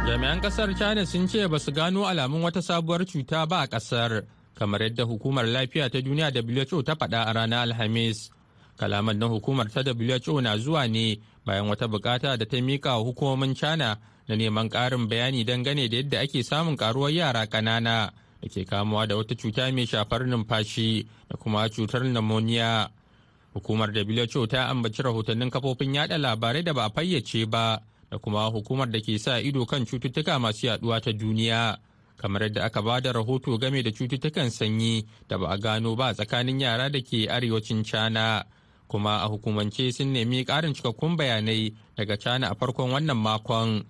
Jami'an 0.07 0.41
ƙasar 0.41 0.73
china 0.77 1.05
sun 1.05 1.27
ce 1.27 1.47
ba 1.47 1.59
su 1.59 1.71
gano 1.71 2.05
alamun 2.07 2.41
wata 2.41 2.61
sabuwar 2.61 3.05
cuta 3.05 3.45
ba 3.45 3.61
a 3.61 3.67
ƙasar 3.67 4.23
kamar 4.55 4.81
yadda 4.81 5.03
hukumar 5.05 5.45
lafiya 5.45 5.89
ta 5.91 5.99
duniya 6.01 6.31
who 6.71 6.81
ta 6.83 6.95
faɗa 6.95 7.25
a 7.29 7.33
ranar 7.33 7.67
alhamis. 7.69 8.29
Kalaman 8.79 9.17
na 9.19 9.27
hukumar 9.27 9.69
ta 9.69 9.83
who 9.85 10.41
na 10.41 10.57
zuwa 10.57 10.87
ne 10.89 11.19
bayan 11.45 11.67
wata 11.67 11.87
buƙata 11.87 12.37
da 12.37 12.45
ta 12.45 12.57
mika 12.61 12.97
wa 12.97 13.03
hukumomin 13.13 13.55
china 13.55 13.97
na 14.29 14.35
neman 14.35 14.69
ƙarin 14.69 15.09
bayani 15.09 15.43
dangane 15.43 15.89
da 15.89 15.97
yadda 15.97 16.19
ake 16.21 16.43
samun 16.43 16.77
karuwar 16.77 17.11
yara 17.11 17.47
ƙanana 17.49 18.13
da 18.41 18.47
ke 18.47 18.63
kamuwa 18.65 19.07
da 19.07 19.15
wata 19.17 19.35
cuta 19.35 19.71
mai 19.73 19.85
shafar 19.85 20.25
numfashi 20.27 21.07
da 21.29 21.35
kuma 21.37 21.67
cutar 21.69 22.03
pneumonia. 22.03 22.89
Hukumar 23.55 23.89
who 23.91 24.45
ta 24.47 24.69
ambaci 24.69 25.01
rahotannin 25.01 25.49
kafofin 25.49 25.95
yada 25.95 26.17
labarai 26.17 26.63
da 26.63 26.73
ba 26.73 26.85
a 26.85 26.89
fayyace 26.91 27.49
ba 27.49 27.81
da 28.11 28.17
kuma 28.19 28.45
hukumar 28.51 28.85
da 28.91 28.99
ke 29.01 29.17
sa 29.17 29.39
ido 29.41 29.65
kan 29.65 29.83
cututtuka 29.85 30.37
masu 30.39 30.67
yaɗuwa 30.67 31.01
ta 31.01 31.11
duniya 31.11 31.77
kamar 32.17 32.41
yadda 32.43 32.63
aka 32.65 32.81
ba 32.83 33.01
da 33.01 33.11
rahoto 33.11 33.57
game 33.57 33.81
da 33.81 33.89
cututtukan 33.91 34.51
sanyi 34.51 35.03
da 35.27 35.37
ba 35.39 35.47
a 35.49 35.57
gano 35.57 35.95
ba 35.95 36.13
tsakanin 36.13 36.59
yara 36.61 36.89
da 36.91 36.99
ke 37.01 37.25
arewacin 37.27 37.83
cana 37.83 38.45
kuma 38.87 39.17
a 39.23 39.27
hukumance 39.27 39.91
sun 39.91 40.13
nemi 40.13 40.45
ƙarin 40.45 40.73
cikakkun 40.75 41.17
bayanai 41.17 41.73
daga 41.97 42.15
cana 42.17 42.49
a 42.51 42.55
farkon 42.55 42.91
wannan 42.91 43.17
makon. 43.17 43.83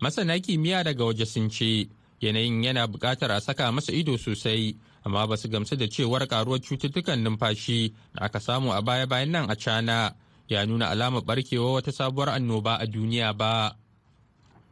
Masana 0.00 0.38
kimiyya 0.40 0.84
daga 0.84 1.04
waje 1.04 1.26
sun 1.26 1.50
ce 1.50 1.88
yanayin 2.20 2.62
yana 2.64 2.86
buƙatar 2.86 3.30
a 3.30 3.40
saka 3.40 3.72
masa 3.72 3.92
ido 3.92 4.16
sosai 4.16 4.76
amma 5.04 5.26
ba 5.26 5.36
su 5.36 5.48
gamsu 5.48 5.76
da 5.76 5.86
cewar 5.88 6.26
karuwar 6.26 6.60
cututtukan 6.60 7.18
numfashi 7.22 7.94
da 8.14 8.24
aka 8.26 8.40
samu 8.40 8.72
a 8.72 8.82
baya-bayan 8.82 9.30
nan 9.30 9.50
a 9.50 9.56
cana 9.56 10.14
ya 10.48 10.66
nuna 10.66 10.88
alamar 10.90 11.22
barkewa 11.24 11.72
wata 11.72 11.92
sabuwar 11.92 12.28
annoba 12.28 12.78
a 12.80 12.86
duniya 12.86 13.32
ba. 13.36 13.76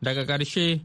Daga 0.02 0.24
ƙarshe 0.26 0.80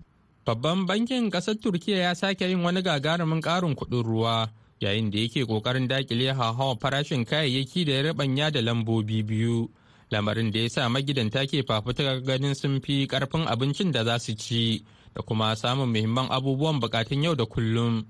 babban 0.45 0.85
bankin 0.85 1.29
ƙasar 1.31 1.55
turkiya 1.59 1.97
ya 1.97 2.13
sake 2.15 2.41
yin 2.47 2.63
wani 2.63 2.81
gagarumin 2.81 3.41
ƙarin 3.41 3.75
kuɗin 3.75 4.03
ruwa 4.03 4.49
yayin 4.79 5.11
da 5.11 5.19
yake 5.19 5.45
ƙoƙarin 5.45 5.87
daƙile 5.87 6.33
hauhawar 6.33 6.77
farashin 6.79 7.25
kayayyaki 7.25 7.85
da 7.85 7.91
ya 7.93 8.01
rabanya 8.13 8.51
da 8.51 8.61
lambobi 8.61 9.23
biyu. 9.23 9.69
Lamarin 10.11 10.51
da 10.51 10.59
ya 10.59 10.69
sa 10.69 10.89
magidanta 10.89 11.47
ke 11.47 11.63
fafutukar 11.63 12.19
ganin 12.21 12.53
sun 12.55 12.81
fi 12.81 13.07
ƙarfin 13.07 13.47
abincin 13.47 13.91
da 13.91 14.03
za 14.03 14.19
su 14.19 14.35
ci 14.35 14.83
da 15.15 15.21
kuma 15.21 15.55
samun 15.55 15.89
muhimman 15.89 16.27
abubuwan 16.29 16.79
bukatun 16.79 17.23
yau 17.23 17.35
da 17.35 17.45
kullum. 17.45 18.05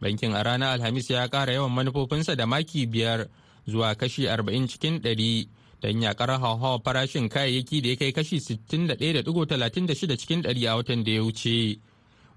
Bankin 0.00 0.34
a 0.34 0.42
ranar 0.42 0.74
Alhamis 0.80 1.10
ya 1.10 1.28
ƙara 1.28 1.52
yawan 1.52 1.70
manufofinsa 1.72 2.34
da 2.36 2.46
maki 2.46 2.86
biyar 2.86 3.28
zuwa 3.68 3.94
kashi 3.94 4.26
arba'in 4.28 4.68
cikin 4.68 4.98
ɗari 5.00 5.48
don 5.82 6.00
yakar 6.02 6.30
hauhawar 6.40 6.80
farashin 6.84 7.28
kayayyaki 7.28 7.82
da 7.82 7.88
ya 7.88 7.96
kai 7.96 8.12
kashi 8.12 8.40
sittin 8.40 8.86
da 8.86 8.94
ɗaya 8.94 9.22
da 9.22 9.46
talatin 9.46 9.86
da 9.86 9.94
shida 9.94 10.16
cikin 10.16 10.42
ɗari 10.42 10.66
a 10.66 10.76
watan 10.76 11.04
da 11.04 11.12
ya 11.12 11.22
wuce. 11.22 11.78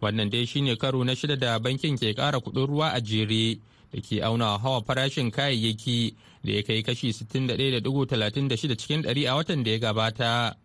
Wannan 0.02 0.30
dai 0.30 0.46
shine 0.46 0.76
karo 0.78 1.04
na 1.04 1.14
shida 1.16 1.36
da 1.40 1.60
bankin 1.60 1.98
ke 1.98 2.14
ƙara 2.14 2.40
kuɗin 2.40 2.68
ruwa 2.68 2.92
a 2.94 3.02
jere 3.02 3.58
da 3.94 4.02
ke 4.02 4.22
auna 4.24 4.58
hawa 4.58 4.82
farashin 4.84 5.32
kayayyaki 5.32 6.16
da 6.44 6.52
ya 6.54 6.64
kai 6.64 6.84
kashi 6.84 7.14
sittin 7.14 7.48
da 7.48 7.56
ɗaya 7.56 7.82
da 7.82 7.90
talatin 8.06 8.48
da 8.48 8.56
shida 8.56 8.76
cikin 8.76 9.04
ɗari 9.04 9.26
a 9.28 9.36
watan 9.36 9.64
da 9.64 9.72
ya 9.72 9.80
gabata. 9.80 10.56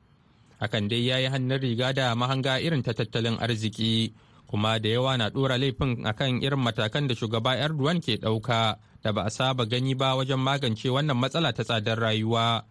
hakan 0.62 0.86
dai 0.86 1.02
ya 1.10 1.18
yi 1.18 1.26
hannun 1.26 1.58
riga 1.58 1.90
da 1.90 2.14
mahanga 2.14 2.62
irin 2.62 2.86
ta 2.86 2.94
tattalin 2.94 3.34
arziki 3.42 4.14
kuma 4.46 4.78
da 4.78 4.88
yawa 4.94 5.18
na 5.18 5.26
ɗora 5.34 5.58
laifin 5.58 6.06
akan 6.06 6.38
irin 6.38 6.62
matakan 6.62 7.10
da 7.10 7.18
shugaba 7.18 7.58
erdogan 7.58 7.98
ke 7.98 8.14
ɗauka 8.22 8.78
da 9.02 9.10
ba 9.10 9.26
a 9.26 9.30
saba 9.34 9.66
gani 9.66 9.98
ba 9.98 10.14
wajen 10.14 10.38
magance 10.38 10.86
wannan 10.86 11.18
matsala 11.18 11.50
ta 11.50 11.66
tsadar 11.66 11.98
rayuwa 11.98 12.62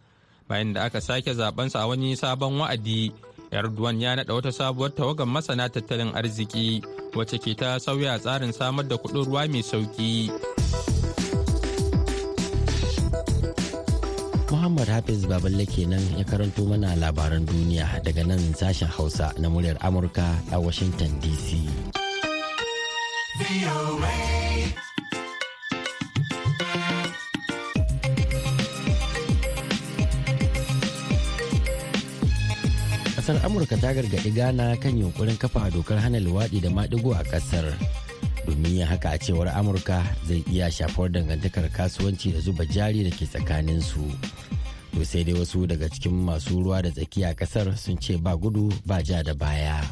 bayan 0.47 0.71
da 0.73 0.87
aka 0.87 1.01
sake 1.03 1.35
zabensa 1.35 1.83
a 1.83 1.87
wani 1.91 2.15
sabon 2.15 2.63
wa'adi 2.63 3.11
erdogan 3.51 3.99
ya 4.01 4.15
naɗa 4.15 4.33
wata 4.33 4.51
sabuwar 4.51 4.91
tawagar 4.95 5.27
masana 5.27 5.69
tattalin 5.69 6.15
arziki 6.15 6.81
wacce 7.15 7.37
ke 7.43 7.51
ta 7.55 7.79
sauya 7.79 8.19
tsarin 8.19 8.53
samar 8.53 8.87
da 8.87 8.95
kuɗin 8.97 9.25
ruwa 9.27 9.47
mai 9.51 9.61
sauƙi. 9.63 10.31
Muhammad 14.51 14.87
Hafiz 14.91 15.23
Baballe 15.25 15.65
kenan 15.67 16.03
ya 16.19 16.23
karanto 16.27 16.67
mana 16.67 16.91
labaran 16.99 17.47
duniya 17.47 18.03
daga 18.03 18.23
nan 18.27 18.39
sashen 18.55 18.87
Hausa 18.91 19.31
na 19.39 19.47
muryar 19.47 19.79
Amurka 19.79 20.27
a 20.51 20.59
Washington 20.59 21.11
DC. 21.23 21.55
Kasar 33.21 33.37
Amurka 33.45 33.77
ta 33.77 33.93
gargaɗi 33.93 34.33
Ghana 34.33 34.73
kan 34.81 34.97
yunkurin 34.97 35.37
kafa 35.37 35.69
dokar 35.69 36.01
hana 36.01 36.17
luwaɗi 36.19 36.57
da 36.61 36.69
maɗigo 36.73 37.13
a 37.13 37.21
ƙasar. 37.23 37.69
domin 38.47 38.77
yin 38.81 38.87
haka 38.87 39.09
a 39.13 39.17
cewar 39.19 39.47
amurka 39.53 40.01
zai 40.25 40.43
iya 40.49 40.71
shafar 40.71 41.09
dangantakar 41.11 41.69
kasuwanci 41.69 42.33
da 42.33 42.39
zuba 42.41 42.65
jari 42.65 43.03
da 43.05 43.13
ke 43.13 43.25
tsakaninsu 43.29 44.01
to 44.97 45.05
sai 45.05 45.21
dai 45.23 45.33
wasu 45.37 45.67
daga 45.69 45.85
cikin 45.89 46.17
masu 46.25 46.63
ruwa 46.65 46.81
da 46.81 46.89
tsakiya 46.89 47.33
ƙasar 47.37 47.77
sun 47.77 47.97
ce 48.01 48.17
ba 48.17 48.33
gudu 48.35 48.73
ba 48.89 49.03
ja 49.05 49.21
da 49.21 49.33
baya 49.37 49.85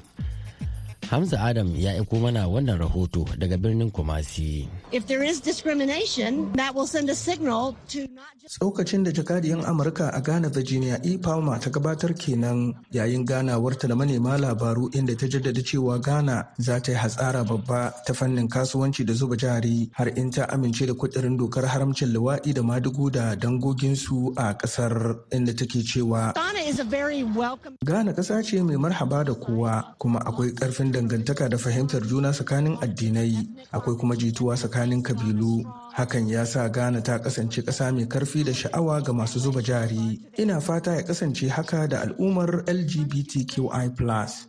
Hamza 1.09 1.41
Adam 1.41 1.73
ya 1.75 1.91
aiko 1.97 2.15
mana 2.21 2.45
wannan 2.47 2.77
rahoto 2.77 3.25
daga 3.37 3.57
birnin 3.57 3.89
Kumasi. 3.91 4.67
If 4.91 5.07
there 5.07 5.23
is 5.23 5.41
discrimination, 5.41 6.51
that 6.53 6.75
will 6.75 6.85
send 6.85 7.09
a 7.09 7.15
signal 7.15 7.75
to 7.89 8.05
not 8.13 8.29
just... 8.39 8.59
Tsokacin 8.61 9.03
da 9.03 9.09
jakadiyan 9.11 9.65
Amurka 9.65 10.15
a 10.15 10.21
Ghana 10.21 10.49
Virginia 10.49 10.99
E. 11.03 11.17
Palmer 11.17 11.57
ta 11.57 11.71
gabatar 11.71 12.13
kenan 12.13 12.75
yayin 12.93 13.25
ganawarta 13.25 13.87
da 13.89 13.95
manema 13.95 14.37
labaru 14.37 14.93
inda 14.93 15.17
ta 15.17 15.25
jaddada 15.25 15.63
cewa 15.65 15.97
Ghana 15.99 16.45
za 16.59 16.79
ta 16.79 16.91
yi 16.91 16.97
hatsara 16.97 17.41
babba 17.43 17.91
ta 18.05 18.13
fannin 18.13 18.47
kasuwanci 18.47 19.03
da 19.03 19.13
zuba 19.13 19.35
jari 19.35 19.89
har 19.93 20.09
in 20.09 20.29
ta 20.29 20.45
amince 20.53 20.85
da 20.85 20.93
kudirin 20.93 21.37
dokar 21.39 21.65
haramcin 21.65 22.13
luwaɗi 22.13 22.53
da 22.53 22.61
madugu 22.61 23.09
da 23.11 23.33
dangoginsu 23.35 24.33
a 24.37 24.53
ƙasar 24.53 25.25
inda 25.31 25.57
take 25.57 25.81
cewa 25.81 26.33
Ghana 26.35 26.59
is 26.69 26.77
a 26.79 26.83
very 26.83 27.23
welcome... 27.23 27.73
Ghana 27.83 28.13
ƙasa 28.13 28.43
ce 28.45 28.61
mai 28.61 28.75
marhaba 28.77 29.25
da 29.25 29.33
kowa 29.33 29.95
kuma 29.97 30.19
akwai 30.19 30.53
ƙarfin 30.53 30.98
dangantaka 30.99 31.47
da 31.49 31.57
fahimtar 31.57 32.03
juna 32.03 32.31
tsakanin 32.31 32.75
addinai. 32.83 33.47
Akwai 33.71 33.95
kuma 33.95 34.15
jituwa 34.15 34.55
tsakanin 34.55 35.01
kabilu. 35.01 35.63
Hakan 35.99 36.31
ya 36.31 36.47
sa 36.47 36.63
ghana 36.71 37.01
ta 37.03 37.19
kasance 37.19 37.59
ƙasa 37.59 37.91
mai 37.91 38.07
ƙarfi 38.07 38.43
da 38.47 38.53
sha'awa 38.55 39.03
ga 39.03 39.11
masu 39.11 39.35
zuba 39.39 39.59
jari. 39.59 40.15
Ina 40.39 40.61
fata 40.63 40.95
ya 40.95 41.03
kasance 41.03 41.43
haka 41.51 41.87
da 41.91 42.01
al'ummar 42.07 42.63
lgbtqi 42.63 43.59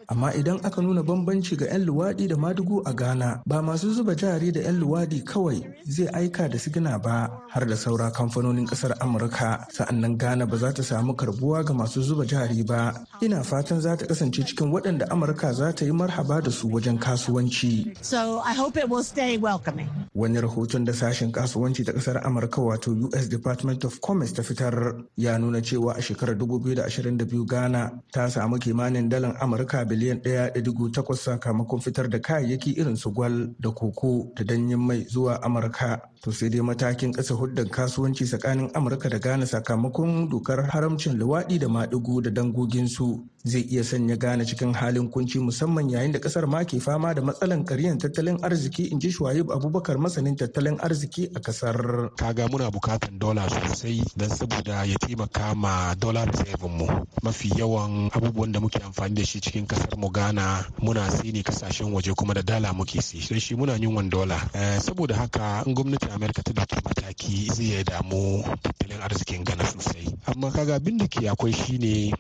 amma 0.08 0.30
idan 0.38 0.60
aka 0.62 0.78
nuna 0.80 1.02
bambanci 1.02 1.58
ga 1.58 1.66
'yan 1.66 1.82
luwaɗi 1.90 2.28
da 2.30 2.36
madugu 2.38 2.82
a 2.86 2.94
ghana 2.94 3.42
ba 3.46 3.58
masu 3.62 3.90
zuba 3.90 4.14
jari 4.14 4.52
da 4.54 4.60
'yan 4.62 4.78
luwaɗi 4.78 5.24
kawai 5.26 5.58
zai 5.90 6.06
aika 6.14 6.46
da 6.48 6.58
sigina 6.58 6.98
ba 7.02 7.26
har 7.50 7.66
da 7.66 7.74
saura 7.74 8.12
kamfanonin 8.14 8.66
ƙasar 8.70 8.94
amurka. 9.02 9.66
Sa'annan 9.74 10.14
ghana 10.18 10.46
ba 10.46 10.56
za 10.56 10.70
ta 10.72 10.82
samu 10.82 11.14
karbuwa 11.18 11.66
ga 11.66 11.74
masu 11.74 11.98
zuba 12.02 12.22
jari 12.24 12.62
ba. 12.62 12.94
Ina 13.22 13.42
fatan 13.42 13.80
za 13.82 13.96
ta 13.98 14.06
kasance 14.06 14.46
cikin 14.46 14.70
waɗanda 14.70 15.10
amurka 15.10 15.50
za 15.52 15.72
ta 15.74 15.84
yi 15.84 15.90
marhaba 15.90 16.38
da 16.42 16.50
su 16.50 16.70
wajen 16.70 16.94
kasuwanci. 16.98 17.98
So 18.06 18.38
I 18.46 18.54
hope 18.54 18.76
it 18.78 18.86
will 18.88 19.02
stay 19.02 19.34
welcoming. 19.36 19.90
wani 20.14 20.40
rahoton 20.40 20.84
da 20.84 20.92
sashen 20.92 21.32
kasuwanci 21.40 21.84
ta 21.84 21.92
ƙasar 21.92 22.20
amurka 22.26 22.60
wato 22.60 22.92
us 23.16 23.28
department 23.28 23.84
of 23.84 24.00
commerce 24.00 24.32
ta 24.32 24.42
fitar 24.42 24.94
ya 25.16 25.38
nuna 25.38 25.62
cewa 25.62 25.96
a 25.96 26.02
shekarar 26.02 26.36
2022 26.36 27.44
ghana 27.48 27.90
ta 28.12 28.28
samu 28.30 28.58
kimanin 28.58 29.08
dalan 29.08 29.32
amurka 29.40 29.84
biliyan 29.88 30.20
1.8 30.20 31.16
sakamakon 31.16 31.80
fitar 31.80 32.08
da 32.10 32.18
kayayyaki 32.18 32.76
irin 32.76 32.96
su 32.96 33.10
gwal 33.10 33.48
da 33.58 33.70
koko 33.70 34.32
da 34.36 34.44
danyen 34.44 34.78
mai 34.80 35.04
zuwa 35.08 35.40
amurka. 35.42 36.00
To 36.20 36.30
sai 36.32 36.48
dai 36.52 36.60
matakin 36.60 37.12
ƙasa 37.16 37.32
huddan 37.34 37.68
kasuwanci 37.72 38.24
tsakanin 38.28 38.68
amurka 38.76 39.08
da 39.08 39.18
ghana 39.18 39.46
sakamakon 39.46 40.28
dokar 40.28 40.68
haramcin 40.68 41.16
luwaɗi 41.16 41.58
da 41.58 41.66
maɗigo 41.68 42.20
da 42.22 42.30
dangoginsu. 42.30 43.24
Zai 43.44 43.62
iya 43.72 43.80
sanya 43.84 44.16
ghana 44.20 44.44
cikin 44.44 44.74
halin 44.76 45.08
kunci 45.08 45.38
musamman 45.40 45.88
yayin 45.88 46.12
da 46.12 46.18
ƙasar 46.20 46.44
ma 46.46 46.60
ke 46.64 46.76
fama 46.80 47.14
da 47.14 47.22
matsalan 47.22 47.64
karyan 47.64 47.96
tattalin 47.98 48.36
arziki 48.44 48.92
in 48.92 49.00
ji 49.00 49.08
shuwaib 49.08 49.48
abubakar 49.48 49.96
masanin 49.96 50.36
tattalin 50.36 50.76
arziki 50.76 51.24
a 51.34 51.40
ƙasar. 51.40 52.10
Kaga 52.16 52.48
muna 52.52 52.68
bukatan 52.70 53.16
dola 53.18 53.48
sosai 53.48 54.04
don 54.16 54.28
saboda 54.28 54.84
ya 54.84 54.96
taimaka 55.00 55.54
ma 55.56 55.94
dollar 55.94 56.26
reserve 56.28 56.68
mu. 56.68 56.84
Mafi 57.24 57.48
yawan 57.56 58.10
abubuwan 58.12 58.52
da 58.52 58.60
muke 58.60 58.76
amfani 58.84 59.14
da 59.14 59.24
shi 59.24 59.40
cikin 59.40 59.66
ƙasar 59.66 59.96
mu 59.96 60.10
Ghana 60.12 60.66
muna 60.82 61.08
sai 61.10 61.32
ne 61.32 61.40
ƙasashen 61.42 61.92
waje 61.96 62.12
kuma 62.14 62.34
da 62.34 62.42
dala 62.42 62.72
muke 62.76 63.00
sai 63.00 63.20
sai 63.24 63.38
shi 63.40 63.54
muna 63.56 63.80
yin 63.80 64.10
dola. 64.10 64.36
Saboda 64.84 65.14
haka 65.16 65.62
in 65.66 65.74
gwamnatin 65.74 66.12
Amerika 66.12 66.42
ta 66.44 66.52
ɗauki 66.52 66.84
mataki 66.84 67.48
zai 67.56 67.64
ya 67.80 67.82
damu 67.84 68.44
tattalin 68.60 69.00
arzikin 69.00 69.44
Ghana 69.44 69.64
sosai. 69.64 70.12
Amma 70.28 70.50
kaga 70.52 70.74
abin 70.76 70.98
da 70.98 71.06
ke 71.08 71.24
akwai 71.24 71.52
shine 71.56 72.12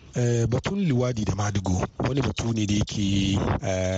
batun 0.48 0.80
liwadi 1.10 1.24
da 1.24 1.34
madugo 1.34 1.86
wani 1.98 2.22
batu 2.22 2.52
ne 2.52 2.66
da 2.66 2.74
yake 2.74 3.38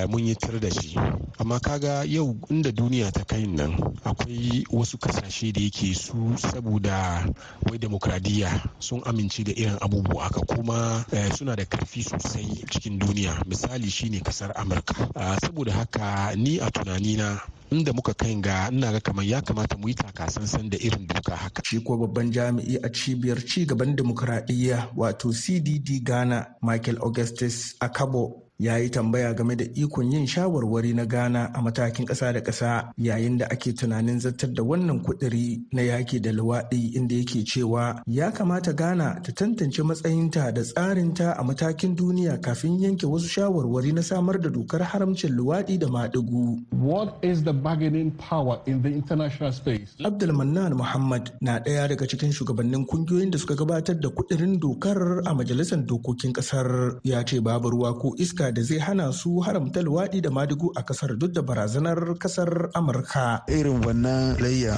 mun 0.08 0.26
yi 0.26 0.34
tar 0.34 0.58
da 0.60 0.70
shi. 0.70 0.96
Amma 1.38 1.60
kaga 1.60 2.04
yau 2.08 2.36
inda 2.50 2.72
duniya 2.72 3.12
ta 3.12 3.24
kai 3.24 3.46
nan 3.46 3.76
akwai 4.04 4.64
wasu 4.72 4.96
ƙasashe 4.98 5.52
da 5.52 5.60
yake 5.60 5.94
su 5.94 6.32
saboda 6.38 7.26
wai 7.68 7.78
demokradiyya 7.78 8.48
sun 8.78 9.02
amince 9.04 9.44
da 9.44 9.52
irin 9.52 9.76
abubuwa 9.80 10.24
haka 10.24 10.40
kuma 10.40 11.04
suna 11.36 11.56
da 11.56 11.64
ƙarfi 11.64 12.02
sosai 12.02 12.64
cikin 12.70 12.98
duniya. 12.98 13.42
Misali 13.46 13.90
shine 13.90 14.20
ƙasar 14.20 14.52
amurka. 14.56 14.94
Saboda 15.42 15.72
haka 15.72 16.34
ni 16.36 16.58
a 16.60 16.70
tunanina 16.70 17.40
inda 17.72 17.92
muka 17.92 18.12
kai 18.14 18.34
ga 18.40 18.68
ina 18.72 18.92
ga 18.92 19.00
kamar 19.00 19.24
ya 19.24 19.40
kamata 19.40 19.76
mu 19.78 19.88
yi 19.88 19.94
takasansan 19.94 20.68
da 20.70 20.76
irin 20.78 21.06
doka 21.06 21.36
haka. 21.36 21.62
Shi 21.64 21.80
ko 21.82 21.96
babban 21.96 22.30
jami'i 22.32 22.76
a 22.82 22.88
cibiyar 22.92 23.40
ci 23.46 23.64
gaban 23.66 23.96
demokuraɗiyya 23.96 24.92
wato 24.96 25.32
CDD 25.32 26.04
Ghana 26.04 26.56
Michael 26.62 26.98
Augustus 27.00 27.74
Akabo 27.80 28.51
ya 28.62 28.78
yi 28.78 28.90
tambaya 28.90 29.34
game 29.34 29.56
da 29.56 29.64
ikon 29.74 30.12
yin 30.12 30.26
shawarwari 30.26 30.94
na 30.94 31.04
Ghana 31.04 31.50
a 31.54 31.60
matakin 31.62 32.06
ƙasa 32.06 32.32
da 32.32 32.40
ƙasa 32.40 32.92
yayin 32.96 33.38
da 33.38 33.46
ake 33.50 33.72
tunanin 33.74 34.20
zartar 34.20 34.54
da 34.54 34.62
wannan 34.62 35.02
kuɗiri 35.02 35.66
na 35.72 35.82
yaki 35.82 36.20
da 36.22 36.30
luwaɗi 36.30 36.94
inda 36.94 37.14
yake 37.16 37.42
cewa 37.44 38.02
ya 38.06 38.30
kamata 38.30 38.72
Ghana 38.72 39.18
ta 39.22 39.32
tantance 39.32 39.82
matsayinta 39.82 40.54
da 40.54 40.62
tsarinta 40.62 41.34
a 41.36 41.42
matakin 41.42 41.96
duniya 41.96 42.38
kafin 42.40 42.78
yanke 42.78 43.02
wasu 43.06 43.26
shawarwari 43.26 43.92
na 43.92 44.00
samar 44.02 44.38
da 44.38 44.48
dokar 44.48 44.80
haramcin 44.86 45.34
luwaɗi 45.34 45.78
da 45.80 45.88
maɗigu. 45.88 46.62
What 46.70 47.18
is 47.22 47.42
the 47.42 47.52
bargaining 47.52 48.12
power 48.12 48.60
in 48.66 48.80
the 48.82 48.90
international 48.90 49.50
space? 49.50 49.96
Abdulmanan 50.04 50.76
Muhammad 50.76 51.32
na 51.40 51.58
ɗaya 51.58 51.88
daga 51.88 52.06
cikin 52.06 52.30
shugabannin 52.30 52.86
ƙungiyoyin 52.86 53.30
da 53.32 53.38
suka 53.38 53.56
gabatar 53.56 53.98
da 54.00 54.08
kuɗirin 54.08 54.60
dokar 54.60 55.18
a 55.26 55.34
majalisar 55.34 55.82
dokokin 55.84 56.30
ƙasar 56.32 57.00
ya 57.02 57.24
ce 57.24 57.40
babu 57.40 57.70
ruwa 57.70 57.98
ko 57.98 58.14
iska 58.18 58.51
da 58.52 58.62
zai 58.62 58.78
hana 58.78 59.12
su 59.12 59.40
haramta 59.40 59.80
luwaɗi 59.82 60.20
da 60.22 60.30
madigu 60.30 60.72
a 60.76 60.82
ƙasar 60.82 61.18
duk 61.18 61.32
da 61.32 61.42
barazanar 61.42 61.98
ƙasar 62.18 62.70
amurka. 62.74 63.42
Irin 63.48 63.80
wannan 63.82 64.36
layya 64.40 64.76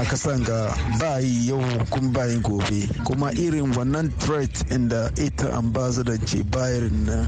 a 0.00 0.04
kasan 0.04 0.44
ga 0.44 0.74
ba 1.00 1.18
yi 1.20 1.48
yau 1.48 1.60
kun 1.90 2.12
bayin 2.12 2.42
gobe. 2.42 2.86
Kuma 3.04 3.32
irin 3.32 3.72
wannan 3.74 4.10
threat 4.18 4.52
inda 4.70 5.10
ita 5.18 5.50
ambassador 5.56 6.18
ce 6.26 6.42
bayarin 6.44 7.06
na 7.06 7.26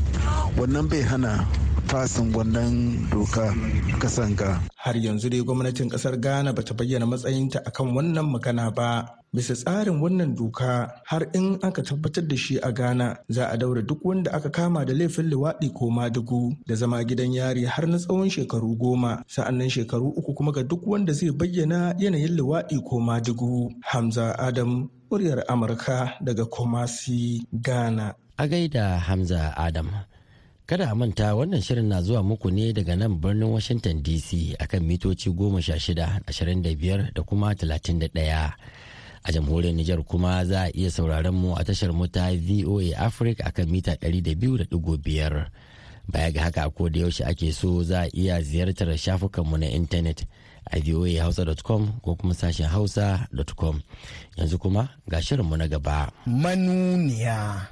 wannan 0.56 0.88
bai 0.88 1.02
hana 1.02 1.44
fasin 1.86 2.34
wannan 2.34 3.06
doka 3.10 3.54
kasan 4.02 4.34
ga 4.36 4.58
har 4.76 4.96
yanzu 4.98 5.28
dai 5.30 5.42
gwamnatin 5.42 5.88
ƙasar 5.90 6.18
ghana 6.20 6.52
bata 6.52 6.74
bayyana 6.74 7.06
matsayinta 7.06 7.62
akan 7.66 7.94
wannan 7.96 8.26
magana 8.26 8.70
ba. 8.74 9.06
Bisa 9.34 9.52
tsarin 9.54 10.00
wannan 10.00 10.32
doka 10.38 10.88
har 11.04 11.22
in 11.36 11.58
aka 11.62 11.82
tabbatar 11.84 12.24
da 12.24 12.36
shi 12.36 12.56
a 12.62 12.72
ghana 12.72 13.16
za 13.28 13.50
a 13.52 13.56
daura 13.58 13.82
duk 13.84 14.00
wanda 14.04 14.32
aka 14.32 14.48
kama 14.50 14.84
da 14.86 14.94
laifin 14.96 15.28
luwaɗi 15.28 15.68
ko 15.76 15.90
madugu 15.90 16.56
da 16.66 16.74
zama 16.74 17.04
gidan 17.04 17.34
yari 17.34 17.64
har 17.68 17.84
na 17.86 17.98
tsawon 17.98 18.30
shekaru 18.30 18.76
goma. 18.80 19.20
Sa'annan 19.28 19.68
shekaru 19.68 20.08
uku 20.16 20.32
kuma 20.34 20.52
ga 20.56 20.62
duk 20.62 20.86
wanda 20.86 21.12
zai 21.12 21.30
bayyana 21.30 21.92
yanayin 22.00 22.32
luwaɗi 22.38 22.80
ko 22.88 22.96
madugu. 23.00 23.68
Hamza 23.84 24.32
adam 24.38 24.88
muryar 25.10 25.44
amurka 25.52 26.16
daga 26.24 26.44
kumasi 26.48 27.44
ghana. 27.52 28.14
A 28.38 28.44
gaida 28.48 28.96
hamza 28.98 29.52
adam. 29.56 29.90
Kada 30.66 30.90
a 30.90 30.94
manta 30.98 31.30
wannan 31.34 31.62
shirin 31.62 31.86
na 31.86 32.02
zuwa 32.02 32.22
muku 32.22 32.50
ne 32.50 32.72
daga 32.72 32.96
nan 32.98 33.20
birnin 33.22 33.46
Washington 33.54 34.02
DC 34.02 34.58
akan 34.58 34.82
mitoci 34.82 35.30
goma 35.30 35.62
sha 35.62 35.78
shida, 35.78 36.18
ashirin 36.26 36.58
da 36.62 36.74
biyar 36.74 37.14
da 37.14 37.22
kuma 37.22 37.54
talatin 37.54 37.98
da 38.02 38.08
ɗaya. 38.10 38.50
A 39.22 39.32
jamhuriyar 39.32 39.74
Nijar 39.74 40.02
kuma 40.02 40.44
za 40.44 40.66
a 40.66 40.70
iya 40.74 40.90
sauraron 40.90 41.34
mu 41.38 41.54
a 41.54 41.62
tashar 41.62 41.92
mu 41.94 42.08
ta 42.10 42.34
VOA 42.34 42.98
Africa 42.98 43.46
akan 43.46 43.70
mita 43.70 43.94
ɗari 43.94 44.22
da 44.22 44.34
biyu 44.34 44.58
da 44.58 44.64
ɗigo 44.64 44.98
biyar. 44.98 45.50
Baya 46.10 46.32
ga 46.32 46.42
haka 46.50 46.70
ko 46.74 46.88
da 46.88 46.98
yaushe 47.00 47.22
ake 47.24 47.52
so 47.54 47.82
za 47.86 48.02
a 48.02 48.10
iya 48.10 48.42
ziyartar 48.42 48.90
shafukanmu 48.98 49.58
na 49.62 49.66
intanet 49.70 50.26
a 50.66 50.80
voahausa.com 50.82 52.00
ko 52.02 52.16
kuma 52.18 52.34
sashen 52.34 52.66
hausa.com. 52.66 53.82
Yanzu 54.36 54.58
kuma 54.58 54.90
ga 55.08 55.22
shirinmu 55.22 55.54
na 55.56 55.68
gaba. 55.70 56.10
Manuniya. 56.26 57.70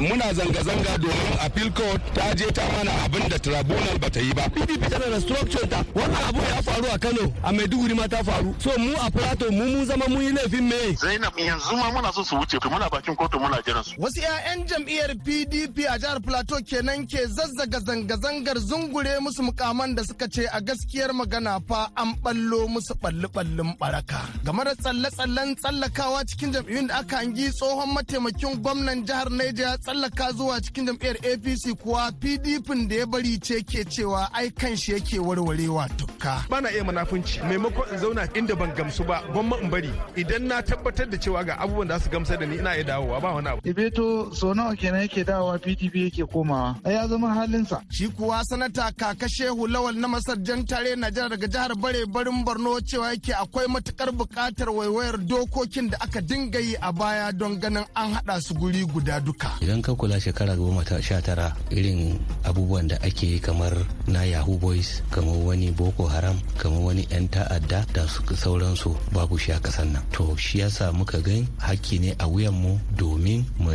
Muna 0.00 0.32
zanga-zanga 0.34 0.98
domin 0.98 1.38
appeal 1.44 1.70
court 1.72 2.00
ta 2.14 2.34
je 2.38 2.46
ta 2.52 2.62
mana 2.76 2.90
abin 3.04 3.28
da 3.28 3.38
tribunal 3.38 3.98
ba 3.98 4.08
ta 4.10 4.20
yi 4.20 4.32
ba. 4.34 4.44
PDP 4.54 4.82
tana 4.90 5.06
da 5.10 5.20
structure 5.20 5.66
ta 5.72 5.82
wannan 5.94 6.22
abu 6.28 6.38
ya 6.50 6.62
faru 6.62 6.86
a 6.94 6.98
Kano 6.98 7.24
a 7.42 7.52
Maiduguri 7.52 7.94
ma 7.96 8.06
ta 8.06 8.22
faru. 8.22 8.54
So 8.58 8.70
mu 8.78 8.94
a 8.94 9.10
Plateau 9.10 9.50
mu 9.50 9.64
mun 9.64 9.84
zama 9.86 10.06
mun 10.08 10.22
yi 10.22 10.32
laifin 10.32 10.62
me. 10.70 10.94
Zainab 11.02 11.34
yanzu 11.36 11.74
ma 11.76 11.90
muna 11.90 12.12
so 12.12 12.22
su 12.22 12.36
wuce 12.36 12.58
muna 12.70 12.88
bakin 12.90 13.16
kotu 13.16 13.38
muna 13.40 13.58
jiran 13.66 13.82
su. 13.84 13.94
Wasu 13.98 14.20
'ya'yan 14.20 14.66
jam'iyyar 14.68 15.12
PDP 15.26 15.76
a 15.90 15.98
jihar 15.98 16.20
Plateau 16.22 16.60
kenan 16.62 17.06
ke 17.06 17.26
zazzaga 17.26 17.80
zanga-zangar 17.80 18.58
zungure 18.58 19.18
musu 19.20 19.42
mukaman 19.42 19.94
da 19.96 20.02
suka 20.04 20.28
ce 20.28 20.46
a 20.52 20.60
gaskiyar 20.60 21.10
magana 21.12 21.58
fa 21.68 21.90
an 21.96 22.14
ballo 22.22 22.68
musu 22.68 22.94
balli-ballin 23.02 23.74
baraka. 23.80 24.20
Game 24.44 24.62
da 24.64 24.74
tsalle-tsallen 24.74 25.56
tsallakawa 25.56 26.22
cikin 26.28 26.52
jam'iyyun 26.54 26.86
da 26.88 26.98
aka 27.02 27.16
hangi 27.16 27.50
tsohon 27.50 27.90
mataimakin 27.94 28.54
gwamnan 28.62 29.02
jihar 29.06 29.28
Niger 29.30 29.74
tsallaka 29.88 30.32
zuwa 30.32 30.60
cikin 30.60 30.84
jam'iyyar 30.86 31.16
apc 31.16 31.74
kuwa 31.82 32.12
pdp 32.12 32.88
da 32.88 32.94
ya 32.96 33.06
bari 33.06 33.38
ce 33.40 33.62
ke 33.64 33.84
cewa 33.84 34.28
ai 34.34 34.50
kan 34.50 34.76
shi 34.76 34.92
yake 34.92 35.18
warwarewa 35.18 35.88
tukka. 35.96 36.44
Bana 36.50 36.70
iya 36.72 36.84
manafunci 36.84 37.40
maimakon 37.40 37.88
in 37.92 37.98
zauna 37.98 38.28
inda 38.36 38.54
ban 38.54 38.72
gamsu 38.76 39.04
ba 39.04 39.22
gwamma 39.32 39.56
in 39.62 39.70
bari. 39.70 39.88
Idan 40.16 40.42
na 40.44 40.60
tabbatar 40.62 41.08
da 41.08 41.16
cewa 41.16 41.44
ga 41.44 41.56
abubuwan 41.58 41.88
da 41.88 41.98
su 42.00 42.10
gamsar 42.10 42.36
da 42.38 42.46
ni 42.46 42.56
ina 42.58 42.74
iya 42.76 42.84
dawowa 42.84 43.20
ba 43.20 43.32
wani 43.32 43.48
abu. 43.48 43.60
Ibeto 43.68 44.34
so 44.34 44.52
nawa 44.54 44.76
kenan 44.76 45.00
yake 45.08 45.24
dawowa 45.24 45.58
pdp 45.58 45.94
yake 45.96 46.24
komawa? 46.26 46.76
Ai 46.84 46.94
ya 46.94 47.08
zama 47.08 47.34
halinsa. 47.34 47.80
Shi 47.90 48.08
kuwa 48.08 48.44
sanata 48.44 48.92
kaka 48.92 49.28
shehu 49.28 49.66
lawal 49.66 49.94
na 49.96 50.08
masar 50.08 50.36
jan 50.42 50.64
tare 50.66 50.96
najeriya 50.96 51.28
daga 51.28 51.46
jihar 51.48 51.74
bare 51.80 52.04
barin 52.06 52.44
borno 52.44 52.80
cewa 52.80 53.08
yake 53.12 53.32
akwai 53.34 53.66
matuƙar 53.66 54.12
buƙatar 54.12 54.68
waiwayar 54.68 55.16
dokokin 55.16 55.90
da 55.90 55.96
aka 56.00 56.20
dinga 56.20 56.60
yi 56.60 56.76
a 56.82 56.92
baya 56.92 57.32
don 57.32 57.56
ganin 57.58 57.86
an 57.96 58.12
haɗa 58.14 58.40
su 58.42 58.54
guri 58.54 58.84
guda 58.84 59.20
duka. 59.20 59.48
Idan 59.78 59.94
ka 59.94 59.94
kula 59.94 60.18
shekara 60.20 60.56
goma 60.58 60.82
sha 61.00 61.22
tara 61.22 61.54
irin 61.70 62.18
abubuwan 62.42 62.88
da 62.88 62.96
ake 63.02 63.26
yi 63.26 63.38
kamar 63.38 63.70
na 64.10 64.24
yahoo 64.26 64.58
boys 64.58 65.02
kamar 65.10 65.36
wani 65.46 65.70
boko 65.70 66.06
haram 66.10 66.34
kamar 66.58 66.82
wani 66.82 67.06
'yan 67.10 67.28
ta'adda 67.30 67.86
da 67.94 68.02
sauransu 68.34 68.96
babu 69.14 69.38
shi 69.38 69.52
a 69.54 69.60
kasan 69.62 69.92
nan. 69.94 70.02
To 70.10 70.34
shi 70.36 70.58
yasa 70.66 70.90
muka 70.92 71.22
gan 71.22 71.46
hakki 71.62 72.00
ne 72.02 72.10
a 72.18 72.26
wuyanmu 72.26 72.74
domin 72.98 73.46
mu 73.62 73.70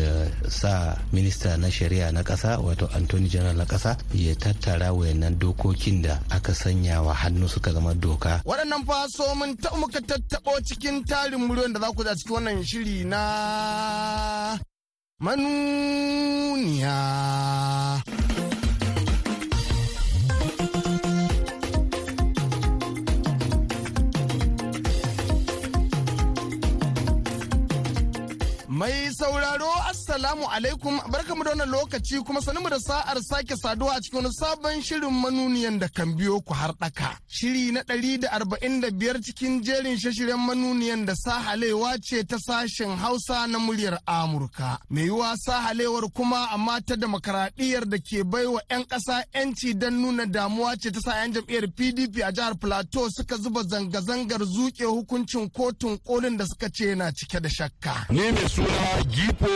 sa 0.51 0.99
minista 1.15 1.55
na 1.55 1.71
shari'a 1.71 2.11
na 2.11 2.19
kasa 2.23 2.59
wato 2.59 2.89
antony 2.91 3.29
general 3.31 3.55
na 3.55 3.63
kasa 3.65 3.95
ya 4.11 4.35
tattara 4.35 4.91
wayannan 4.91 5.39
dokokin 5.39 6.03
da 6.03 6.19
aka 6.35 6.51
sanya 6.51 6.99
wa 6.99 7.13
hannu 7.15 7.47
suka 7.47 7.71
zama 7.71 7.95
doka. 7.95 8.43
Waɗannan 8.43 8.83
faso 8.83 9.23
mun 9.39 9.55
ta 9.55 9.71
muka 9.79 10.03
tattaɓo 10.03 10.59
cikin 10.67 10.99
tarin 11.07 11.39
muryoyin 11.47 11.71
da 11.73 11.79
za 11.79 11.95
ku 11.95 12.03
za 12.03 12.11
cikin 12.15 12.33
wannan 12.43 12.59
shiri 12.67 13.07
na 13.07 14.59
manuniya. 15.19 16.97
Mai 28.67 29.09
sauraro 29.13 29.69
Assalamu 30.13 30.45
alaikum 30.51 30.99
barkamu 31.11 31.43
da 31.43 31.49
wannan 31.49 31.69
lokaci 31.69 32.19
kuma 32.23 32.41
sanin 32.41 32.69
da 32.69 32.79
sa'ar 32.79 33.17
sake 33.21 33.55
saduwa 33.57 33.95
a 33.95 33.99
cikin 34.01 34.17
wani 34.21 34.29
sabon 34.33 34.81
shirin 34.81 35.09
manuniyan 35.11 35.79
da 35.81 35.87
kan 35.89 36.13
biyo 36.17 36.39
ku 36.45 36.53
har 36.53 36.71
ɗaka. 36.77 37.17
Shiri 37.27 37.71
na 37.71 37.81
ɗari 37.81 38.19
da 38.21 38.29
arba'in 38.29 38.79
da 38.81 38.91
biyar 38.91 39.17
cikin 39.25 39.63
jerin 39.63 39.97
shashiren 39.97 40.37
manuniyan 40.37 41.05
da 41.07 41.15
sahalewa 41.15 41.97
ce 41.97 42.21
ta 42.29 42.37
sashen 42.37 42.95
Hausa 42.97 43.47
na 43.47 43.57
muryar 43.57 43.97
Amurka. 44.05 44.77
Mai 44.89 45.03
yiwa 45.09 45.33
sahalewar 45.37 46.05
kuma 46.13 46.45
amma 46.53 46.77
ta 46.85 46.93
demokaradiyyar 46.95 47.89
da 47.89 47.97
ke 47.97 48.21
baiwa 48.23 48.61
'yan 48.69 48.83
ƙasa 48.85 49.23
'yanci 49.33 49.73
don 49.73 49.97
nuna 50.01 50.25
damuwa 50.29 50.75
ce 50.77 50.91
ta 50.93 50.99
sa 51.01 51.17
'yan 51.25 51.33
jam'iyyar 51.33 51.67
PDP 51.73 52.21
a 52.21 52.29
jihar 52.31 52.53
Plateau 52.55 53.09
suka 53.09 53.35
zuba 53.37 53.63
zanga-zangar 53.65 54.45
zuke 54.45 54.85
hukuncin 54.85 55.49
kotun 55.49 55.97
kolin 56.05 56.37
da 56.37 56.45
suka 56.45 56.69
ce 56.69 56.85
yana 56.93 57.09
cike 57.11 57.41
da 57.41 57.49
shakka. 57.49 58.05
Mai 58.13 58.29
suna 58.47 59.01
Gipo 59.09 59.49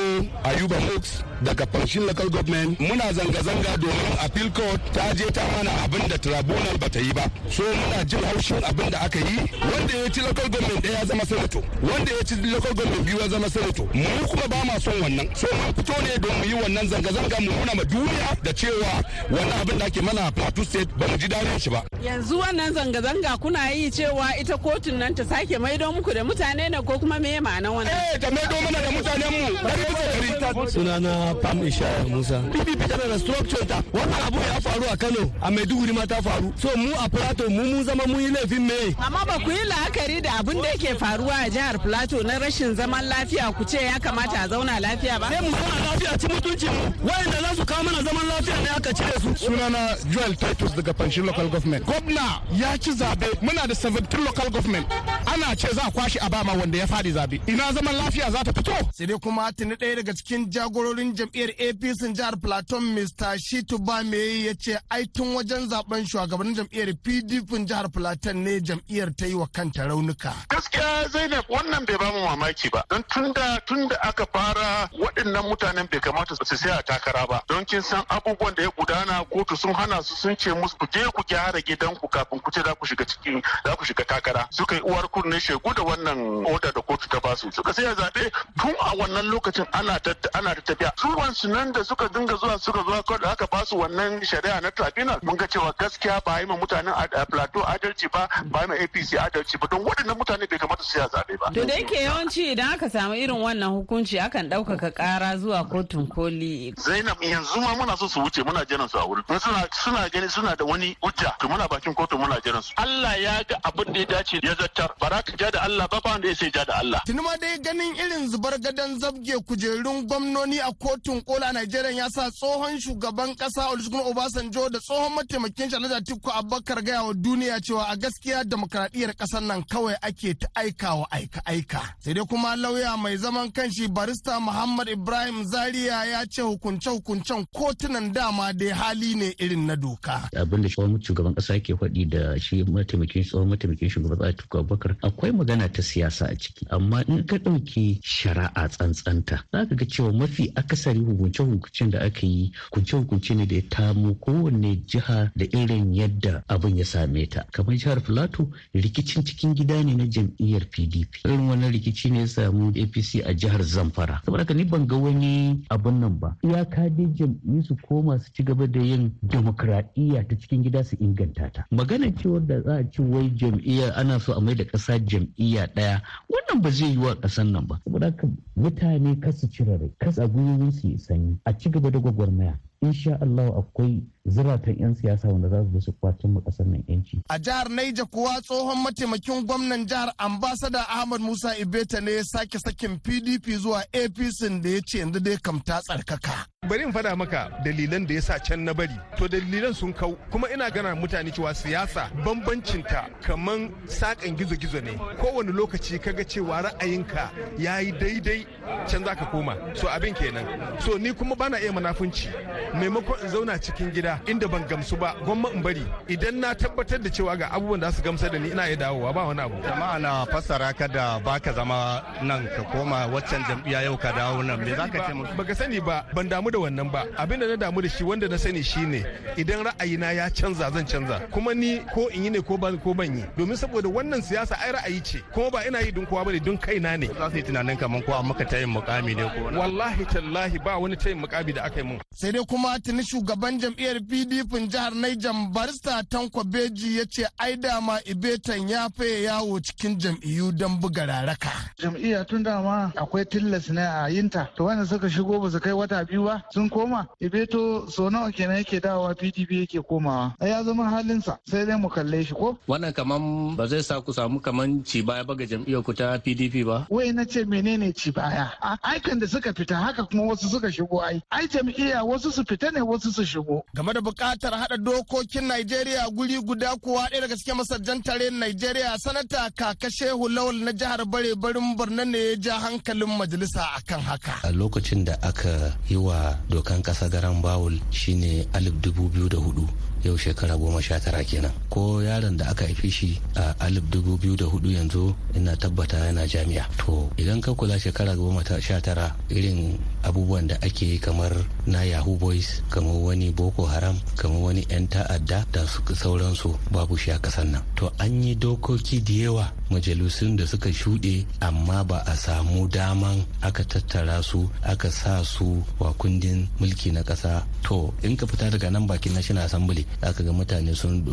Ayuba 0.48 0.80
Mux 0.80 1.24
daga 1.44 1.66
Fanshin 1.68 2.08
Local 2.08 2.30
Government. 2.30 2.80
Muna 2.80 3.12
zanga-zanga 3.14 3.78
domin 3.78 4.18
appeal 4.24 4.50
court 4.52 4.80
ta 4.94 5.14
je 5.14 5.26
ta 5.32 5.42
mana 5.56 5.72
abin 5.84 6.08
da 6.08 6.18
tribunal 6.18 6.78
bata 6.80 7.00
yi 7.00 7.12
ba. 7.14 7.30
So 7.50 7.64
muna 7.64 8.06
jin 8.06 8.24
haushin 8.24 8.64
abin 8.64 8.90
da 8.92 9.00
aka 9.04 9.20
yi. 9.20 9.38
Wanda 9.62 9.94
ya 9.98 10.10
ci 10.10 10.22
local 10.22 10.50
government 10.50 10.84
ɗaya 10.84 11.00
ya 11.00 11.06
zama 11.06 11.26
senator. 11.26 11.62
Wanda 11.84 12.12
ya 12.12 12.24
ci 12.24 12.36
local 12.36 12.74
government 12.74 13.06
biyu 13.06 13.20
ya 13.20 13.28
zama 13.28 13.50
senator. 13.50 13.86
Mu 13.94 14.28
kuma 14.28 14.48
ba 14.48 14.64
ma 14.66 14.80
son 14.80 14.94
wannan. 15.02 15.28
So 15.38 15.48
mun 15.52 15.74
fito 15.74 16.02
ne 16.02 16.18
don 16.18 16.38
mu 16.40 16.46
yi 16.46 16.54
wannan 16.64 16.88
zanga-zanga 16.88 17.38
mu 17.42 17.52
nuna 17.52 17.76
ma 17.76 17.84
duniya 17.84 18.44
da 18.44 18.52
cewa 18.54 19.04
wannan 19.30 19.62
abin 19.62 19.78
da 19.80 19.86
ake 19.86 20.02
mana 20.02 20.28
a 20.28 20.32
Plateau 20.32 20.64
State 20.64 20.90
ba 20.98 21.08
mu 21.08 21.18
ji 21.18 21.28
daɗin 21.28 21.60
shi 21.60 21.70
ba. 21.70 21.84
yanzu 22.02 22.40
wannan 22.40 22.74
zanga-zanga 22.74 23.38
kuna 23.42 23.70
yi 23.72 23.92
cewa 23.92 24.32
ita 24.40 24.58
kotun 24.58 24.98
nan 24.98 25.14
ta 25.14 25.24
sake 25.26 25.58
maido 25.60 25.92
muku 25.92 26.14
da 26.14 26.24
mutane 26.24 26.70
ne 26.70 26.78
ko 26.82 26.98
kuma 27.00 27.20
me 27.20 27.40
ma'anan 27.40 27.72
wannan? 27.76 27.94
Eh 28.14 28.18
ta 28.20 28.30
maido 28.32 28.56
mana 28.64 28.80
da 28.82 28.90
mutanen 28.96 29.32
mu 29.32 29.54
dari 29.62 29.84
bisa 29.86 30.06
dari 30.14 30.37
sunana 30.68 31.36
pam 31.42 31.60
ishaya 31.68 32.04
musa. 32.08 32.40
Pdp 32.52 32.88
tana 32.88 33.08
da 33.08 33.18
structure 33.20 33.66
ta. 33.66 33.82
Wannan 33.94 34.28
abu 34.28 34.38
ya 34.40 34.60
faru 34.62 34.84
a 34.92 34.98
kano. 34.98 35.32
A 35.42 35.52
maiduguri 35.52 35.94
ma 35.94 36.06
ta 36.06 36.22
faru. 36.22 36.54
So 36.58 36.70
mu 36.76 36.94
a 36.94 37.10
plateau 37.10 37.50
mu 37.50 37.64
mun 37.64 37.84
zama 37.84 38.04
mun 38.08 38.20
yi 38.22 38.30
laifin 38.32 38.62
me? 38.68 38.96
Amma 39.00 39.26
ba 39.26 39.40
ku 39.44 39.52
yi 39.52 39.64
la'akari 39.66 40.22
da 40.22 40.40
abin 40.40 40.62
da 40.62 40.70
yake 40.70 40.98
faruwa 40.98 41.46
a 41.46 41.50
jihar 41.50 41.78
plateau 41.82 42.24
na 42.24 42.38
rashin 42.40 42.76
zaman 42.76 43.06
lafiya 43.10 43.56
ku 43.56 43.64
ce 43.66 43.78
ya 43.84 44.00
kamata 44.00 44.44
a 44.46 44.48
zauna 44.48 44.80
lafiya 44.80 45.20
ba? 45.20 45.28
Sai 45.30 45.42
mu 45.42 45.52
zauna 45.52 45.80
lafiya 45.86 46.18
ci 46.20 46.28
mutunci 46.28 46.66
mu. 46.68 46.94
Wayanda 47.08 47.42
za 47.42 47.56
su 47.56 47.66
kawo 47.66 47.84
mana 47.84 48.04
zaman 48.04 48.26
lafiya 48.28 48.58
ne 48.64 48.70
aka 48.78 48.94
cire 48.94 49.20
su. 49.22 49.30
Sunana 49.46 49.98
joel 50.12 50.36
titus 50.36 50.72
daga 50.74 50.94
panshin 50.94 51.26
local 51.26 51.50
government. 51.50 51.86
Gwamna 51.86 52.42
ya 52.54 52.78
ci 52.78 52.92
zaɓe. 52.92 53.28
Muna 53.42 53.68
da 53.68 53.74
17 53.74 54.26
local 54.26 54.50
government. 54.50 54.88
Ana 55.26 55.56
ce 55.56 55.68
za 55.74 55.82
a 55.88 55.92
kwashi 55.92 56.18
a 56.22 56.30
bama 56.30 56.54
wanda 56.54 56.78
ya 56.78 56.86
faɗi 56.86 57.14
zaɓe. 57.14 57.40
Ina 57.50 57.72
zaman 57.74 57.96
lafiya 57.96 58.32
za 58.32 58.44
ta 58.44 58.52
fito? 58.52 58.74
Sai 58.94 59.06
dai 59.06 59.18
kuma 59.20 59.52
tuni 59.52 59.76
ɗaya 59.76 59.96
daga 59.96 60.14
cikin 60.14 60.27
jagororin 60.52 61.14
jam'iyyar 61.16 61.50
apc 61.50 62.14
jihar 62.16 62.36
plateau 62.42 62.80
mr 62.82 63.38
shitu 63.40 63.78
bame 63.80 64.18
ya 64.46 64.54
ce 64.56 64.78
ai 64.90 65.06
tun 65.08 65.36
wajen 65.36 65.70
zaɓen 65.70 66.06
shugabannin 66.08 66.56
jam'iyyar 66.56 66.94
pdp 67.04 67.66
jihar 67.68 67.90
plateau 67.90 68.34
ne 68.34 68.60
jam'iyyar 68.62 69.10
ta 69.18 69.26
yi 69.26 69.34
wa 69.36 69.48
kanta 69.48 69.88
raunuka. 69.88 70.34
Gaskiya 70.50 71.08
zainab 71.10 71.46
wannan 71.50 71.86
bai 71.86 71.98
ba 71.98 72.12
mu 72.12 72.20
mamaki 72.26 72.70
ba. 72.70 72.84
Don 72.90 73.04
tunda 73.04 73.60
tunda 73.66 73.96
aka 74.04 74.26
fara 74.26 74.90
waɗannan 75.00 75.44
mutanen 75.50 75.88
bai 75.92 76.00
kamata 76.00 76.36
su 76.36 76.56
sai 76.56 76.72
a 76.72 76.82
takara 76.84 77.28
ba. 77.28 77.42
Don 77.48 77.66
kin 77.66 77.82
san 77.82 78.04
abubuwan 78.10 78.56
da 78.56 78.64
ya 78.64 78.70
gudana 78.78 79.24
kotu 79.30 79.56
sun 79.58 79.74
hana 79.74 80.02
su 80.04 80.16
sun 80.16 80.36
ce 80.38 80.50
musu 80.54 80.76
je 80.92 81.04
ku 81.14 81.24
gyara 81.28 81.60
gidanku 81.62 82.08
kafin 82.10 82.40
ku 82.40 82.52
ce 82.52 82.62
za 82.66 82.76
ku 82.76 82.86
shiga 82.86 83.06
cikin 83.06 83.42
za 83.66 83.76
ku 83.76 83.86
shiga 83.86 84.04
takara. 84.06 84.48
Suka 84.52 84.76
yi 84.76 84.82
uwar 84.82 85.08
kunne 85.10 85.40
shegu 85.40 85.74
da 85.74 85.84
wannan 85.84 86.46
oda 86.46 86.72
da 86.72 86.82
kotu 86.82 87.08
ta 87.10 87.20
ba 87.20 87.36
su 87.36 87.52
suka 87.52 87.74
sai 87.74 87.94
zaɓe 87.96 88.32
tun 88.60 88.76
a 88.80 88.96
wannan 88.98 89.26
lokacin 89.32 89.66
ana 89.74 90.00
ta 90.00 90.14
ana 90.34 90.56
ta 90.56 90.62
tafiya 90.76 90.92
su 91.36 91.48
nan 91.48 91.72
da 91.72 91.84
suka 91.84 92.08
dinga 92.10 92.36
zuwa 92.36 92.60
suka 92.60 92.84
zuwa 92.84 93.04
kawai 93.04 93.22
da 93.22 93.32
aka 93.32 93.48
ba 93.52 93.66
su 93.66 93.76
wannan 93.78 94.22
shari'a 94.24 94.62
na 94.62 94.72
tribunal 94.72 95.20
mun 95.24 95.38
ga 95.38 95.48
cewa 95.48 95.74
gaskiya 95.78 96.22
ba 96.26 96.40
yi 96.40 96.46
ma 96.46 96.56
mutanen 96.58 96.94
plateau 97.30 97.64
adalci 97.64 98.08
ba 98.12 98.28
ba 98.46 98.62
yi 98.62 98.68
ma 98.68 98.76
apc 98.76 99.14
adalci 99.18 99.58
ba 99.60 99.68
don 99.68 99.84
waɗannan 99.86 100.18
mutane 100.18 100.48
bai 100.50 100.60
kamata 100.60 100.84
su 100.84 100.98
ya 101.00 101.08
zaɓe 101.08 101.38
ba. 101.40 101.52
to 101.54 101.66
da 101.66 101.74
yake 101.74 101.96
yawanci 102.04 102.52
idan 102.52 102.74
aka 102.74 102.90
samu 102.90 103.14
irin 103.14 103.38
wannan 103.42 103.70
hukunci 103.70 104.20
akan 104.20 104.50
ɗaukaka 104.50 104.92
ƙara 104.94 105.38
zuwa 105.38 105.64
kotun 105.70 106.08
koli. 106.08 106.74
zainab 106.78 107.22
yanzu 107.22 107.60
ma 107.62 107.76
muna 107.76 107.98
so 107.98 108.08
su 108.08 108.20
wuce 108.20 108.44
muna 108.44 108.66
jiran 108.66 108.90
su 108.90 108.98
a 108.98 109.06
wurin 109.06 109.24
suna 109.40 109.68
suna 109.74 110.10
gani 110.10 110.28
suna 110.30 110.56
da 110.56 110.66
wani 110.66 110.98
hujja 111.02 111.38
to 111.40 111.48
muna 111.48 111.68
bakin 111.70 111.94
kotu 111.94 112.18
muna 112.18 112.40
jiran 112.42 112.62
su 112.64 112.74
Allah 112.78 113.16
ya 113.22 113.44
ga 113.44 113.58
abin 113.64 113.94
da 113.94 114.00
ya 114.00 114.06
dace 114.06 114.40
ya 114.44 114.56
zartar 114.56 114.90
ba 115.00 115.10
za 115.10 115.22
ka 115.22 115.34
ja 115.38 115.52
da 115.52 115.62
Allah 115.64 115.88
ba 115.88 116.00
ba 116.02 116.10
wanda 116.12 116.28
ya 116.28 116.36
sai 116.36 116.50
ja 116.52 116.64
da 116.66 116.80
Allah. 116.80 117.02
tuni 117.06 117.22
ma 117.22 117.36
dai 117.38 117.58
ganin 117.60 117.96
irin 117.96 118.30
zubar 118.30 118.58
gadon 118.60 119.00
zabge 119.00 119.38
kujerun 119.46 120.07
gwamnoni 120.08 120.60
a 120.60 120.72
kotun 120.74 121.22
kola 121.22 121.52
Najeriya 121.54 121.92
ya 121.92 122.10
sa 122.10 122.30
tsohon 122.32 122.80
shugaban 122.80 123.36
kasa 123.36 123.68
Olusegun 123.70 124.00
Obasanjo 124.06 124.70
da 124.70 124.80
tsohon 124.80 125.14
mataimakin 125.14 125.70
shi 125.70 125.76
Alhaji 125.76 125.94
Atiku 125.96 126.30
Abubakar 126.32 126.82
gaya 126.84 127.04
wa 127.04 127.14
duniya 127.14 127.60
cewa 127.62 127.86
a 127.90 127.96
gaskiya 127.98 128.44
demokradiyyar 128.44 129.12
ƙasar 129.16 129.42
nan 129.44 129.64
kawai 129.64 129.96
ake 130.02 130.34
ta 130.40 130.48
aika 130.56 130.96
wa 130.96 131.08
aika 131.12 131.42
aika. 131.46 131.82
Sai 132.00 132.14
dai 132.14 132.24
kuma 132.26 132.56
lauya 132.56 132.98
mai 132.98 133.18
zaman 133.18 133.52
kanshi 133.52 133.88
barista 133.88 134.40
Muhammad 134.40 134.88
Ibrahim 134.90 135.44
Zaria 135.46 136.06
ya 136.06 136.26
ce 136.26 136.42
hukunce 136.42 136.90
hukuncen 136.90 137.46
kotunan 137.54 138.14
dama 138.14 138.54
dai 138.54 138.70
hali 138.70 139.16
ne 139.16 139.34
irin 139.40 139.66
na 139.68 139.76
doka. 139.76 140.30
Abin 140.36 140.62
da 140.62 140.70
tsohon 140.70 141.02
shugaban 141.02 141.36
kasa 141.36 141.54
yake 141.54 141.74
faɗi 141.76 142.10
da 142.10 142.40
shi 142.40 142.64
mataimakin 142.64 143.24
tsohon 143.24 143.50
mataimakin 143.50 143.90
shugaban 143.90 144.28
Atiku 144.30 144.58
Abubakar 144.60 144.96
akwai 145.04 145.32
magana 145.32 145.68
ta 145.70 145.82
siyasa 145.82 146.26
a 146.32 146.36
ciki. 146.36 146.66
Amma 146.72 147.04
in 147.08 147.24
ka 147.26 147.36
ɗauki 147.38 148.00
shari'a 148.04 148.70
tsantsanta 148.70 149.44
za 149.52 149.66
ka 149.66 149.76
ga 149.76 149.86
cewa 149.98 150.14
mafi 150.14 150.52
akasari 150.56 151.00
hukunce-hukuncen 151.00 151.90
da 151.92 152.02
aka 152.02 152.28
yi 152.28 152.52
hukunce-hukunce 152.70 153.36
ne 153.36 153.46
da 153.46 153.56
ya 153.56 153.62
tamo 153.70 154.14
kowanne 154.14 154.76
jiha 154.86 155.32
da 155.36 155.46
irin 155.46 155.94
yadda 155.94 156.44
abin 156.48 156.78
ya 156.78 156.86
same 156.86 157.26
ta. 157.26 157.46
Kamar 157.52 157.76
jihar 157.76 158.00
Filato 158.02 158.48
rikicin 158.76 159.24
cikin 159.26 159.56
gida 159.56 159.84
ne 159.84 159.96
na 159.96 160.06
jam'iyyar 160.06 160.66
pdp 160.70 161.26
irin 161.26 161.50
wannan 161.50 161.72
rikici 161.72 162.12
ne 162.12 162.20
ya 162.20 162.28
samu 162.28 162.68
apc 162.70 163.24
a 163.26 163.34
jihar 163.34 163.64
zamfara. 163.64 164.22
Saboda 164.26 164.44
haka 164.44 164.54
ni 164.54 164.64
ban 164.66 164.86
ga 164.88 164.96
wani 164.96 165.66
abun 165.70 166.00
nan 166.00 166.20
ba. 166.20 166.36
Iyaka 166.44 166.90
dai 166.90 167.06
jam'iyyu 167.18 167.64
su 167.64 167.76
koma 167.82 168.20
su 168.20 168.32
ci 168.34 168.44
gaba 168.44 168.68
da 168.68 168.80
yin 168.80 169.12
demokradiyya 169.24 170.28
ta 170.28 170.36
cikin 170.38 170.62
gida 170.64 170.84
su 170.84 170.96
inganta 171.00 171.50
ta. 171.52 171.66
Maganar 171.72 172.14
cewar 172.22 172.46
da 172.46 172.62
za 172.62 172.76
a 172.78 172.84
ci 172.92 173.02
wai 173.02 173.30
jam'iyya 173.34 173.96
ana 173.96 174.20
so 174.20 174.34
a 174.34 174.42
mai 174.42 174.54
da 174.56 174.64
ƙasa 174.64 175.00
jam'iyya 175.02 175.68
ɗaya 175.74 176.02
wannan 176.30 176.62
ba 176.62 176.70
zai 176.72 176.90
yi 176.92 176.98
wa 176.98 177.16
ƙasan 177.16 177.52
nan 177.52 177.66
ba. 177.68 177.82
Saboda 177.84 178.06
haka 178.06 178.28
mutane 178.56 179.20
kasu 179.20 179.50
cire 179.50 179.87
rai 179.88 179.94
kasu 180.00 180.22
a 180.22 180.28
gwiwoyin 180.28 180.72
su 180.72 180.88
yi 180.88 180.98
sanyi 180.98 181.38
a 181.46 181.54
ci 181.58 181.70
gaba 181.70 181.90
da 181.92 182.00
gwagwarmaya 182.00 182.60
insha 182.82 183.18
Allah 183.22 183.58
akwai 183.58 184.04
ziratan 184.26 184.76
'yan 184.80 184.96
siyasa 184.96 185.28
wanda 185.28 185.50
za 185.50 185.64
su 185.74 185.82
su 185.82 185.92
kwacin 186.00 186.32
mu 186.32 186.40
ƙasar 186.42 186.66
nan 186.68 186.84
yanci. 186.88 187.22
A 187.30 187.40
jihar 187.40 187.70
Naija 187.70 188.06
kuwa 188.06 188.42
tsohon 188.42 188.78
mataimakin 188.84 189.46
gwamnan 189.46 189.86
jihar 189.88 190.14
ambasada 190.18 190.86
Ahmad 190.90 191.22
Musa 191.22 191.56
Ibeta 191.58 192.02
ne 192.02 192.12
ya 192.12 192.24
sake 192.24 192.60
sakin 192.60 193.00
PDP 193.00 193.58
zuwa 193.58 193.82
APC 193.94 194.62
da 194.62 194.70
ya 194.70 194.82
ce 194.86 195.00
yanzu 195.00 195.20
dai 195.20 195.38
kam 195.42 195.60
ta 195.62 195.80
tsarkaka. 195.82 196.46
Bari 196.66 196.84
in 196.84 196.92
faɗa 196.92 197.16
maka 197.16 197.52
dalilan 197.64 198.08
da 198.08 198.16
ya 198.16 198.20
sa 198.22 198.40
can 198.40 198.66
na 198.66 198.74
bari. 198.74 198.90
To 199.18 199.28
dalilan 199.28 199.76
sun 199.76 199.94
kau 199.94 200.18
kuma 200.32 200.48
ina 200.52 200.72
gana 200.72 200.96
mutane 200.96 201.30
cewa 201.32 201.54
siyasa 201.54 202.10
bambancinta 202.26 203.06
kaman 203.22 203.70
sakan 203.86 204.36
gizo-gizo 204.36 204.82
ne. 204.84 204.98
Kowane 205.22 205.54
lokaci 205.54 206.02
kaga 206.02 206.26
cewa 206.26 206.64
ra'ayinka 206.66 207.30
ya 207.60 207.78
yi 207.78 207.92
daidai 207.92 208.46
can 208.90 209.06
za 209.06 209.14
ka 209.14 209.26
koma. 209.30 209.56
So 209.76 209.88
abin 209.88 210.16
kenan. 210.18 210.82
So 210.82 210.98
ni 210.98 211.14
kuma 211.14 211.36
bana 211.36 211.60
iya 211.62 211.72
manafunci. 211.72 212.28
maimakon 212.74 213.22
in 213.24 213.30
zauna 213.30 213.58
cikin 213.62 213.92
gida 213.94 214.20
inda 214.26 214.48
ban 214.50 214.64
gamsu 214.68 214.98
ba 215.00 215.14
gwamma 215.26 215.54
in 215.54 215.62
bari 215.62 215.86
idan 216.10 216.40
na 216.42 216.54
tabbatar 216.56 217.00
da 217.02 217.10
cewa 217.10 217.38
ga 217.38 217.48
abubuwan 217.52 217.80
da 217.80 217.92
su 217.92 218.02
gamsar 218.02 218.30
da 218.32 218.38
ni 218.40 218.50
ina 218.52 218.68
iya 218.68 218.76
dawowa 218.76 219.14
ba 219.14 219.24
wani 219.26 219.42
abu 219.42 219.56
jama'a 219.64 220.00
na 220.00 220.26
fassara 220.26 220.74
ka 220.74 220.88
da 220.88 221.20
baka 221.20 221.54
zama 221.54 222.04
nan 222.22 222.46
ka 222.56 222.64
koma 222.72 223.08
waccan 223.08 223.42
jam'iyya 223.48 223.84
yau 223.86 223.98
ka 223.98 224.12
dawo 224.12 224.42
nan 224.44 224.60
me 224.60 224.76
zaka 224.76 225.00
ce 225.08 225.14
musu 225.14 225.34
baka 225.38 225.56
sani 225.56 225.80
ba 225.80 226.06
ban 226.14 226.28
damu 226.30 226.47
da 226.52 226.60
wannan 226.60 226.92
ba. 226.92 227.06
Abin 227.18 227.40
da 227.40 227.48
na 227.48 227.56
damu 227.56 227.82
da 227.82 227.90
shi 227.90 228.04
wanda 228.04 228.28
na 228.28 228.38
sani 228.38 228.64
shine 228.64 229.06
idan 229.38 229.64
ra'ayina 229.66 230.14
ya 230.14 230.30
canza 230.30 230.72
zan 230.72 230.86
canza. 230.86 231.20
Kuma 231.32 231.54
ni 231.54 231.80
ko 231.94 232.08
in 232.10 232.24
yi 232.24 232.30
ne 232.30 232.42
ko 232.42 232.58
ban 232.58 232.78
ko 232.80 232.94
ban 232.94 233.18
yi. 233.18 233.24
Domin 233.38 233.56
saboda 233.58 233.90
wannan 233.90 234.22
siyasa 234.22 234.56
ai 234.60 234.72
ra'ayi 234.72 235.04
ce. 235.04 235.20
Kuma 235.34 235.50
ba 235.52 235.68
ina 235.68 235.80
yi 235.82 235.92
don 235.92 236.06
kowa 236.06 236.26
ba 236.26 236.32
ne 236.32 236.40
don 236.40 236.58
kaina 236.58 236.98
ne. 236.98 237.08
Za 237.08 237.30
su 237.30 237.38
yi 237.38 237.44
tunanin 237.44 237.78
kaman 237.78 238.02
ko 238.04 238.24
maka 238.24 238.46
tayin 238.46 238.70
mukami 238.70 239.16
ne 239.16 239.24
ko 239.24 239.58
wallahi 239.60 240.06
tallahi 240.06 240.60
ba 240.64 240.78
wani 240.78 240.96
tayin 240.98 241.20
mukami 241.20 241.54
da 241.54 241.64
aka 241.66 241.80
yi 241.80 241.84
mun. 241.86 242.00
Sai 242.14 242.32
dai 242.32 242.44
kuma 242.46 242.80
tuni 242.80 243.04
shugaban 243.04 243.60
jam'iyyar 243.60 244.00
pdp 244.02 244.70
jihar 244.72 244.94
niger 244.94 245.34
barista 245.54 246.04
tanko 246.10 246.44
beji 246.44 246.98
ya 246.98 247.06
ce 247.06 247.26
ai 247.40 247.56
dama 247.58 248.00
ibetan 248.06 248.68
ya 248.70 248.90
faye 248.90 249.24
yawo 249.24 249.60
cikin 249.60 249.98
jam'iyyu 250.00 250.52
don 250.52 250.80
buga 250.80 251.06
raraka. 251.06 251.50
Jam'iyya 251.80 252.26
tun 252.28 252.44
dama 252.44 252.92
akwai 252.96 253.26
tillas 253.26 253.70
ne 253.70 253.82
a 253.82 254.10
yinta. 254.10 254.50
To 254.56 254.66
wanda 254.66 254.86
suka 254.86 255.10
shigo 255.10 255.40
ba 255.42 255.50
su 255.52 255.60
kai 255.60 255.72
wata 255.74 256.06
biyu 256.06 256.24
ba 256.26 256.37
sun 256.54 256.70
koma? 256.70 257.08
Ibeto 257.22 257.90
so 257.92 258.10
nawa 258.10 258.32
kenan 258.32 258.58
yake 258.58 258.80
dawowa 258.80 259.16
pdp 259.16 259.52
yake 259.52 259.82
komawa? 259.82 260.34
Ya 260.42 260.64
zama 260.64 260.90
halinsa. 260.90 261.38
Sai 261.50 261.66
dai 261.66 261.78
mu 261.78 261.90
kalle 261.90 262.24
shi 262.24 262.34
ko? 262.34 262.58
Wannan 262.68 262.94
kaman 262.94 263.56
ba 263.56 263.68
zai 263.68 263.82
sa 263.82 264.02
ku 264.02 264.14
samu 264.14 264.40
kaman 264.40 264.84
ci 264.86 265.02
baya 265.02 265.24
ba 265.24 265.36
ga 265.36 265.46
jam'iyyar 265.46 265.84
ku 265.84 265.94
ta 265.94 266.18
pdp 266.18 266.66
ba? 266.66 266.86
Wai 266.90 267.12
na 267.12 267.26
ce 267.26 267.46
menene 267.46 267.94
ci 267.96 268.12
baya? 268.12 268.52
Aikan 268.84 269.20
da 269.20 269.28
suka 269.28 269.54
fita 269.54 269.76
haka 269.76 270.04
kuma 270.06 270.24
wasu 270.34 270.50
suka 270.50 270.72
shigo 270.72 271.02
ai. 271.02 271.22
Ai 271.32 271.48
jam'iyya 271.48 272.04
wasu 272.04 272.32
su 272.32 272.44
fita 272.44 272.72
ne 272.72 272.82
wasu 272.82 273.12
su 273.12 273.24
shigo. 273.26 273.64
Game 273.76 273.94
da 273.94 274.02
buƙatar 274.02 274.54
haɗa 274.54 274.78
dokokin 274.78 275.48
Najeriya 275.48 276.10
guri 276.12 276.38
guda 276.44 276.76
kuwa 276.84 277.08
ɗaya 277.10 277.22
daga 277.22 277.36
cikin 277.36 277.56
masarjan 277.56 278.04
tare 278.04 278.30
Najeriya 278.30 278.98
sanata 279.00 279.50
kaka 279.56 279.88
Shehu 279.90 280.28
Lawal 280.30 280.60
na 280.64 280.72
jihar 280.72 281.06
Bare 281.06 281.36
barin 281.36 281.76
Borno 281.78 282.04
ne 282.06 282.18
ya 282.18 282.36
ja 282.36 282.60
hankalin 282.60 283.08
majalisa 283.18 283.64
akan 283.78 284.02
haka. 284.02 284.34
A 284.44 284.52
lokacin 284.52 285.06
da 285.06 285.16
aka 285.24 285.74
yi 285.88 285.96
wa 285.96 286.27
dokan 286.50 286.82
ƙasa 286.84 287.08
garan 287.10 287.40
Bawul 287.42 287.80
shine 287.92 288.48
alif 288.54 288.74
dubu 288.82 289.08
biyu 289.10 289.30
da 289.30 289.38
huɗu. 289.38 289.64
Yau 290.08 290.16
shekara 290.18 290.56
goma 290.56 290.80
sha 290.82 290.96
tara 291.00 291.20
kenan. 291.24 291.52
Ko 291.70 292.00
yaron 292.00 292.38
da 292.40 292.48
aka 292.56 292.64
haifi 292.66 292.90
shi 292.90 293.12
a 293.36 293.52
alif 293.68 293.84
dubu 293.92 294.16
biyu 294.18 294.36
da 294.40 294.46
huɗu 294.48 294.72
yanzu 294.72 295.12
ina 295.36 295.52
tabbata 295.60 296.00
yana 296.08 296.24
jami'a. 296.24 296.64
To 296.80 297.12
idan 297.20 297.42
ka 297.44 297.52
kula 297.52 297.76
shekara 297.76 298.16
goma 298.16 298.40
sha 298.64 298.80
tara 298.80 299.12
irin 299.30 299.76
abubuwan 300.08 300.48
da 300.48 300.56
ake 300.64 300.86
yi 300.88 300.98
kamar 301.00 301.36
na 301.68 301.84
yahoo 301.84 302.16
boys 302.16 302.64
kamar 302.72 302.96
wani 302.96 303.32
boko 303.36 303.66
haram 303.68 304.00
kamar 304.16 304.40
wani 304.40 304.64
'yan 304.72 304.88
ta'adda 304.88 305.44
da 305.52 305.68
sauransu 305.68 306.56
babu 306.72 306.96
shi 306.96 307.12
a 307.12 307.20
kasan 307.20 307.52
nan. 307.52 307.62
To 307.76 307.92
an 308.00 308.24
yi 308.24 308.36
dokoki 308.36 309.04
da 309.04 309.14
yawa 309.28 309.46
majalisun 309.70 310.38
da 310.40 310.48
suka 310.48 310.72
shuɗe 310.72 311.26
amma 311.44 311.84
ba 311.84 312.00
a 312.08 312.16
samu 312.16 312.68
daman 312.72 313.26
aka 313.44 313.64
tattara 313.68 314.24
su 314.24 314.48
aka 314.64 314.88
sa 314.92 315.20
su 315.24 315.60
wa 315.80 315.92
kundin 316.00 316.48
mulki 316.60 316.92
na 316.96 317.04
ƙasa. 317.04 317.44
To 317.68 317.92
in 318.04 318.16
ka 318.16 318.24
fita 318.26 318.48
daga 318.48 318.72
nan 318.72 318.88
bakin 318.88 319.14
national 319.14 319.44
assembly 319.44 319.84
zaka 320.02 320.24
ga 320.24 320.32
mutane 320.32 320.76
sun 320.76 321.04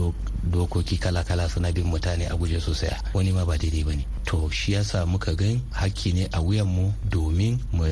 dokoki 0.50 0.96
kala-kala 0.98 1.48
suna 1.48 1.72
bin 1.72 1.84
mutane 1.86 2.26
a 2.30 2.36
guje 2.36 2.60
sosai. 2.60 2.92
Wani 3.14 3.32
ma 3.32 3.44
ba 3.44 3.56
daidai 3.58 3.84
ba 3.84 3.92
ne 3.96 4.04
to 4.24 4.48
shi 4.50 4.72
yasa 4.72 5.06
muka 5.06 5.34
gan 5.36 5.60
hakki 5.72 6.12
ne 6.14 6.24
a 6.32 6.40
mu 6.64 6.90
domin 7.08 7.58
mu 7.72 7.84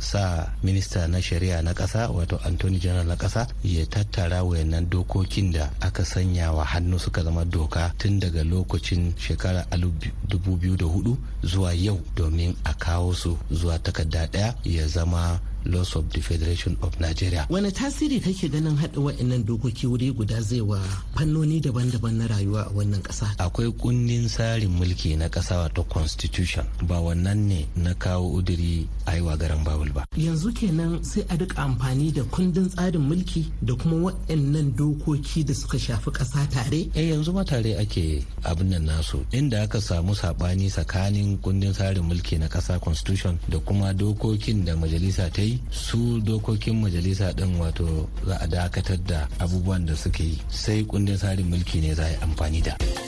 sa 0.00 0.46
minista 0.62 1.06
na 1.08 1.18
shari'a 1.22 1.62
na 1.62 1.72
kasa 1.74 2.10
wato 2.10 2.38
antony 2.44 2.78
general 2.78 3.06
na 3.06 3.16
kasa 3.16 3.46
ya 3.64 3.86
tattara 3.86 4.42
wayannan 4.44 4.90
dokokin 4.90 5.52
da 5.52 5.70
aka 5.80 6.04
sanya 6.04 6.52
wa 6.52 6.64
hannu 6.64 6.98
suka 6.98 7.22
zama 7.22 7.44
doka 7.44 7.92
tun 7.98 8.18
daga 8.20 8.42
lokacin 8.44 9.14
shekara 9.16 9.62
2004 9.70 11.16
zuwa 11.46 11.72
yau 11.74 12.00
domin 12.16 12.54
a 12.64 12.74
kawo 12.74 13.14
su 13.14 13.38
zuwa 13.50 13.78
takarda 13.78 14.26
ɗaya 14.26 14.54
ya 14.64 14.86
zama 14.86 15.40
laws 15.72 15.96
of 15.96 16.10
the 16.12 16.20
federation 16.20 16.76
of 16.82 16.98
nigeria. 17.00 17.46
Wani 17.50 17.72
tasiri 17.72 18.20
kake 18.20 18.48
ganin 18.48 18.76
haɗa 18.76 19.00
wa'annan 19.00 19.44
dokoki 19.44 19.86
wuri 19.86 20.12
guda 20.12 20.40
zai 20.40 20.60
wa 20.60 20.78
fannoni 21.14 21.60
daban-daban 21.60 22.14
na 22.18 22.26
rayuwa 22.26 22.66
a 22.66 22.70
wannan 22.70 23.02
ƙasa? 23.02 23.34
Akwai 23.38 23.72
kundin 23.72 24.26
tsarin 24.28 24.70
mulki 24.70 25.16
na 25.16 25.28
ƙasa 25.28 25.56
wato 25.68 25.84
constitution. 25.88 26.66
Ba 26.82 27.00
wannan 27.00 27.36
ne 27.48 27.66
na 27.76 27.94
kawo 27.94 28.40
udiri 28.40 28.86
a 29.06 29.16
yi 29.16 29.22
garan 29.36 29.64
bawul 29.64 29.92
ba. 29.92 30.04
Yanzu 30.16 30.52
kenan 30.54 31.02
sai 31.04 31.22
a 31.30 31.36
duka 31.36 31.62
amfani 31.62 32.12
da 32.14 32.22
kundin 32.24 32.68
tsarin 32.68 33.02
mulki 33.02 33.46
da 33.62 33.74
kuma 33.74 34.10
wa'annan 34.12 34.72
dokoki 34.76 35.44
da 35.44 35.54
suka 35.54 35.78
shafi 35.78 36.10
ƙasa 36.10 36.46
tare? 36.50 36.88
Eh 36.94 37.10
yanzu 37.12 37.32
ma 37.32 37.42
tare 37.44 37.76
ake 37.78 38.24
abin 38.44 38.70
nan 38.70 38.86
nasu. 38.86 39.24
Inda 39.32 39.62
aka 39.62 39.78
samu 39.80 40.14
saɓani 40.14 40.70
tsakanin 40.70 41.38
kundin 41.38 41.72
tsarin 41.72 42.04
mulki 42.04 42.38
na 42.38 42.48
ƙasa 42.48 42.80
constitution 42.80 43.38
da 43.48 43.58
kuma 43.58 43.92
dokokin 43.94 44.64
da 44.64 44.74
majalisa 44.76 45.30
ta 45.32 45.42
yi 45.42 45.55
su 45.70 46.20
dokokin 46.20 46.80
majalisa 46.80 47.32
din 47.32 47.56
wato 47.60 48.08
za 48.26 48.36
a 48.40 48.46
dakatar 48.46 48.98
da 49.06 49.28
abubuwan 49.38 49.86
da 49.86 49.94
suke 49.96 50.22
yi 50.24 50.38
sai 50.50 50.84
kundin 50.84 51.16
tsarin 51.16 51.46
mulki 51.48 51.80
ne 51.80 51.94
za 51.94 52.04
a 52.04 52.08
yi 52.10 52.16
amfani 52.22 52.60
da. 52.62 53.05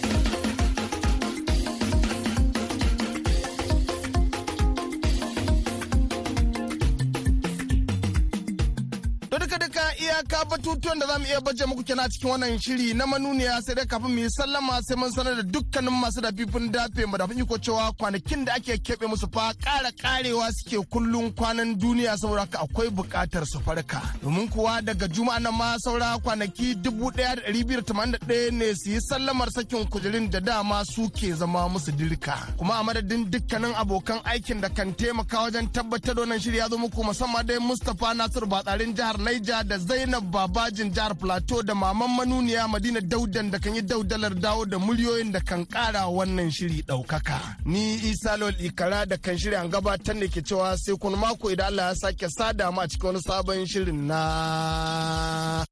Batutuwan 10.79 10.99
da 10.99 11.07
za 11.07 11.19
mu 11.19 11.27
iya 11.27 11.41
baje 11.41 11.65
muku 11.67 11.83
kenan 11.85 12.11
cikin 12.11 12.31
wannan 12.31 12.59
shiri 12.59 12.95
na 12.95 13.07
manuniya 13.07 13.63
sai 13.63 13.75
dai 13.75 13.87
kafin 13.87 14.11
mu 14.15 14.19
yi 14.21 14.31
sallama 14.31 14.81
sai 14.83 14.97
mun 14.97 15.11
sanar 15.11 15.35
da 15.37 15.43
dukkanin 15.43 15.91
masu 16.01 16.21
da 16.21 16.31
fifin 16.33 16.71
dafe 16.73 17.07
mu 17.07 17.17
da 17.19 17.27
iko 17.37 17.59
cewa 17.59 17.93
kwanakin 17.99 18.45
da 18.45 18.55
ake 18.55 18.77
keɓe 18.79 19.07
musu 19.09 19.27
fa 19.33 19.53
ƙara 19.59 19.91
ƙarewa 19.93 20.49
suke 20.53 20.87
kullun 20.91 21.33
kwanan 21.35 21.75
duniya 21.79 22.17
saboda 22.17 22.41
haka 22.41 22.59
akwai 22.61 22.91
buƙatar 22.91 23.45
su 23.47 23.59
farka. 23.61 24.03
Domin 24.23 24.49
kuwa 24.49 24.81
daga 24.83 25.09
juma'a 25.09 25.41
nan 25.41 25.55
ma 25.55 25.77
saura 25.79 26.19
kwanaki 26.23 26.75
dubu 26.75 27.11
ɗaya 27.11 27.37
da 27.37 27.43
ɗari 27.43 27.65
biyu 27.67 27.83
tamanin 27.83 28.13
da 28.13 28.19
ɗaya 28.19 28.51
ne 28.53 28.75
su 28.75 28.91
yi 28.91 29.01
sallamar 29.01 29.51
sakin 29.51 29.85
kujerun 29.89 30.31
da 30.31 30.41
dama 30.41 30.85
su 30.85 31.11
ke 31.11 31.35
zama 31.35 31.69
musu 31.69 31.91
dirka. 31.93 32.55
Kuma 32.57 32.75
a 32.79 32.83
madadin 32.85 33.27
dukkanin 33.31 33.75
abokan 33.75 34.21
aikin 34.25 34.61
da 34.61 34.69
kan 34.69 34.93
taimaka 34.95 35.39
wajen 35.43 35.69
tabbatar 35.73 36.15
da 36.15 36.23
wannan 36.23 36.41
shiri 36.41 36.57
ya 36.59 36.69
zo 36.69 36.79
muku 36.79 37.03
musamman 37.05 37.47
dai 37.47 37.59
mustapha 37.59 38.15
nasiru 38.15 38.47
batsarin 38.47 38.95
jihar 38.95 39.19
naija 39.19 39.63
da 39.65 39.79
zainab 39.79 40.25
babajin 40.69 40.91
jihar 40.93 41.15
plateau 41.15 41.63
da 41.63 41.75
maman 41.75 42.11
manuniya 42.17 42.69
madina 42.69 43.01
daudan 43.01 43.51
da 43.51 43.59
kan 43.59 43.75
yi 43.75 43.83
daudalar 43.83 44.35
dawo 44.35 44.65
da 44.67 44.79
muryoyin 44.79 45.33
da 45.33 45.41
kan 45.41 45.65
kara 45.67 46.07
wannan 46.09 46.51
shiri 46.51 46.83
ɗaukaka 46.89 47.41
ni 47.65 47.95
isa 48.11 48.37
lol 48.37 48.53
ikara 48.61 49.07
da 49.07 49.17
kan 49.17 49.39
shirya 49.39 49.67
gabatar 49.73 50.15
ne 50.17 50.29
ke 50.29 50.43
cewa 50.45 50.77
sai 50.77 50.95
kun 51.01 51.17
mako 51.17 51.51
idan 51.51 51.67
allah 51.67 51.89
ya 51.89 51.95
sake 51.95 52.29
sada 52.29 52.71
mu 52.71 52.81
a 52.81 52.87
cikin 52.89 53.07
wani 53.07 53.21
sabon 53.27 53.67
shirin 53.67 54.07
na 54.07 55.65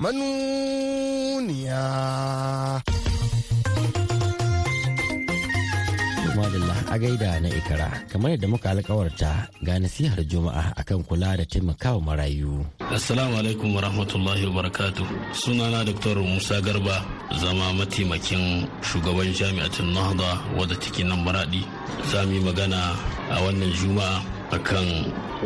manuniya. 0.00 1.80
A 6.90 6.98
gaida 6.98 7.40
na 7.40 7.48
ikara 7.48 8.02
kamar 8.12 8.30
yadda 8.34 8.48
muka 8.50 8.70
alkawarta 8.70 9.46
ga 9.62 9.78
nasihar 9.78 10.18
juma'a 10.26 10.74
akan 10.76 11.06
kula 11.06 11.36
da 11.38 11.44
taimakawa 11.46 12.02
marayu. 12.02 12.66
Assalamu 12.90 13.38
alaikum 13.38 13.70
warahmatullahi 13.78 14.42
wabarakatuh. 14.50 15.06
Sunana 15.30 15.86
dr 15.86 16.18
musa 16.18 16.58
garba 16.60 17.06
zama 17.38 17.70
mataimakin 17.78 18.66
shugaban 18.82 19.30
jami'atin 19.30 19.94
nahda 19.94 20.42
wadda 20.58 20.74
take 20.82 21.06
nan 21.06 21.22
maradi. 21.22 21.62
Za 22.10 22.26
mu 22.26 22.34
yi 22.34 22.40
magana 22.42 22.98
a 23.30 23.38
wannan 23.38 23.70
juma'a 23.70 24.18
akan 24.50 24.86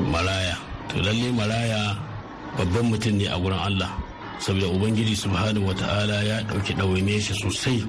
maraya. 0.08 0.56
To 0.88 1.04
lalle 1.04 1.28
maraya 1.36 1.92
babban 2.56 2.88
mutum 2.88 3.20
ne 3.20 3.26
a 3.28 3.36
wurin 3.36 3.60
allah 3.60 3.92
saboda 4.38 4.66
ubangiji 4.68 5.16
subhanahu 5.16 5.68
wata'ala 5.68 6.24
ya 6.24 6.42
ɗauki 6.48 6.72
ɗawaine 6.74 7.20
shi 7.20 7.34
sosai 7.34 7.84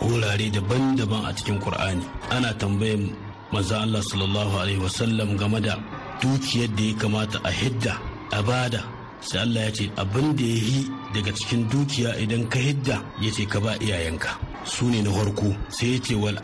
wurare 0.00 0.50
daban-daban 0.50 1.24
a 1.28 1.32
cikin 1.34 1.58
Kur'ani. 1.60 2.04
Ana 2.30 2.52
tambayin 2.54 3.14
maza 3.52 3.80
Allah 3.82 4.02
sallallahu 4.02 4.54
Alaihi 4.62 4.80
wasallam 4.82 5.36
game 5.38 5.60
da 5.60 5.76
dukiyar 6.20 6.68
da 6.76 6.82
ya 6.82 6.94
kamata 6.94 7.38
a 7.44 7.50
hidda 7.50 7.94
a 8.32 8.42
ba 8.42 8.68
da. 8.68 8.80
Sai 9.20 9.40
Allah 9.40 9.64
ya 9.66 9.70
ce 9.72 9.84
abin 9.96 10.36
da 10.36 10.44
ya 10.44 10.60
yi 10.68 10.80
daga 11.14 11.32
cikin 11.32 11.64
dukiya 11.70 12.18
idan 12.20 12.44
ka 12.48 12.58
hidda 12.58 12.96
ya 13.20 13.30
ce 13.32 13.46
ka 13.46 13.60
ba 13.60 13.72
iyayenka. 13.80 14.36
Su 14.64 14.90
ne 14.90 15.00
na 15.02 15.10
farko. 15.10 15.54
Sai 15.68 15.96
ya 15.96 15.98
ce 16.00 16.14
wal 16.14 16.36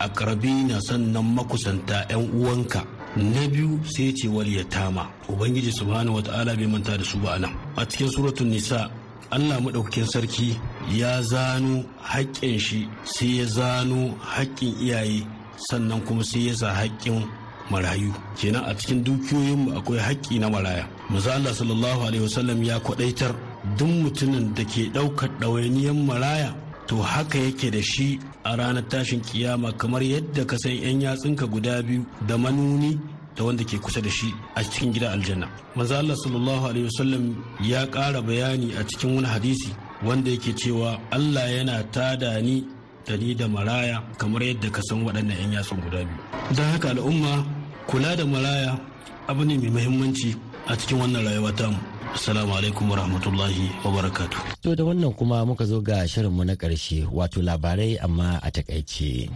na 0.69 0.81
sannan 0.81 1.35
makusanta 1.37 2.07
'yan 2.09 2.25
uwanka. 2.33 2.81
Na 3.17 3.43
biyu 3.53 3.81
sai 3.85 4.09
ya 4.09 4.13
ce 4.17 4.27
wal 4.29 4.49
yatama. 4.49 5.05
Ubangiji 5.29 5.73
subhanahu 5.73 6.17
wata'ala 6.23 6.57
bai 6.57 6.67
manta 6.67 6.97
da 6.97 7.05
su 7.05 7.19
ba 7.19 7.37
nan. 7.39 7.53
A 7.77 7.85
cikin 7.85 8.09
suratul 8.09 8.49
nisa 8.49 8.89
Allah 9.31 9.61
maɗaukakin 9.63 10.07
sarki 10.11 10.59
ya 10.91 11.23
zano 11.23 11.85
haƙƙin 12.03 12.59
shi 12.59 12.89
sai 13.05 13.39
ya 13.39 13.45
zano 13.47 14.15
haƙƙin 14.21 14.75
iyaye 14.81 15.27
sannan 15.71 16.01
kuma 16.07 16.25
sai 16.25 16.47
ya 16.49 16.55
sa 16.55 16.75
haƙƙin 16.75 17.25
marayu. 17.71 18.13
Kenan 18.37 18.65
a 18.65 18.75
cikin 18.75 19.05
dukiyoyinmu 19.05 19.79
akwai 19.79 19.99
haƙƙi 19.99 20.41
na 20.41 20.49
maraya. 20.51 20.87
Maza 21.11 21.35
Allah 21.35 21.51
sallallahu 21.55 22.01
alaihi 22.07 22.23
wasallam 22.27 22.65
ya 22.65 22.79
kwaɗaitar 22.81 23.35
duk 23.77 23.89
mutumin 23.89 24.55
da 24.55 24.65
ke 24.65 24.91
ɗaukar 24.93 25.31
ɗawainiyar 25.41 25.95
maraya 25.95 26.55
to 26.87 26.97
haka 27.03 27.39
yake 27.39 27.71
da 27.71 27.81
shi 27.83 28.19
a 28.45 28.57
ranar 28.57 28.83
tashin 28.89 29.21
kiyama 29.21 29.73
kamar 29.79 30.01
yadda 30.03 30.45
ka 30.47 30.57
san 30.59 30.73
'yan 30.73 31.01
yatsunka 31.01 31.47
guda 31.47 31.83
biyu 31.83 32.05
da 32.27 32.37
manuni 32.37 32.99
da 33.37 33.45
wanda 33.45 33.63
ke 33.65 33.79
kusa 33.79 34.01
da 34.03 34.11
shi 34.11 34.35
a 34.57 34.63
cikin 34.65 34.93
gida 34.93 35.13
aljanna. 35.13 35.47
Maza 35.77 35.99
Allah 35.99 36.17
sallallahu 36.17 36.67
alaihi 36.67 36.89
wasallam 36.91 37.37
ya 37.61 37.87
ƙara 37.87 38.21
bayani 38.23 38.75
a 38.81 38.83
cikin 38.85 39.15
wani 39.15 39.29
hadisi 39.29 39.71
wanda 40.07 40.31
yake 40.31 40.53
cewa 40.53 40.99
Allah 41.11 41.47
yana 41.57 41.83
tada 41.91 42.41
ni 42.41 42.65
da 43.07 43.17
ni 43.17 43.35
da 43.35 43.49
maraya 43.49 44.03
kamar 44.19 44.43
yadda 44.43 44.71
ka 44.71 44.81
san 44.83 45.03
waɗannan 45.05 45.37
'yan 45.37 45.53
yatsun 45.53 45.81
guda 45.81 46.05
biyu. 46.05 46.19
Don 46.57 46.67
haka 46.73 46.91
al'umma 46.91 47.45
kula 47.87 48.17
da 48.17 48.25
maraya 48.27 48.79
abu 49.29 49.45
ne 49.45 49.59
mai 49.59 49.71
muhimmanci 49.71 50.37
a 50.69 50.77
cikin 50.77 50.99
wannan 51.01 51.25
rayuwa 51.25 51.53
tamu. 51.53 51.77
Assalamu 52.15 52.53
alaikum 52.59 52.91
wa 52.91 52.97
rahmatullahi 52.97 53.71
wa 53.87 53.91
barakatu 53.95 54.35
to 54.63 54.75
da 54.75 54.83
wannan 54.85 55.15
kuma 55.15 55.47
muka 55.47 55.65
zo 55.65 55.81
ga 55.81 56.03
shirinmu 56.09 56.43
na 56.45 56.55
ƙarshe 56.59 57.07
wato 57.13 57.39
labarai 57.43 57.99
amma 58.03 58.41
a 58.43 58.51
taƙaice. 58.51 59.31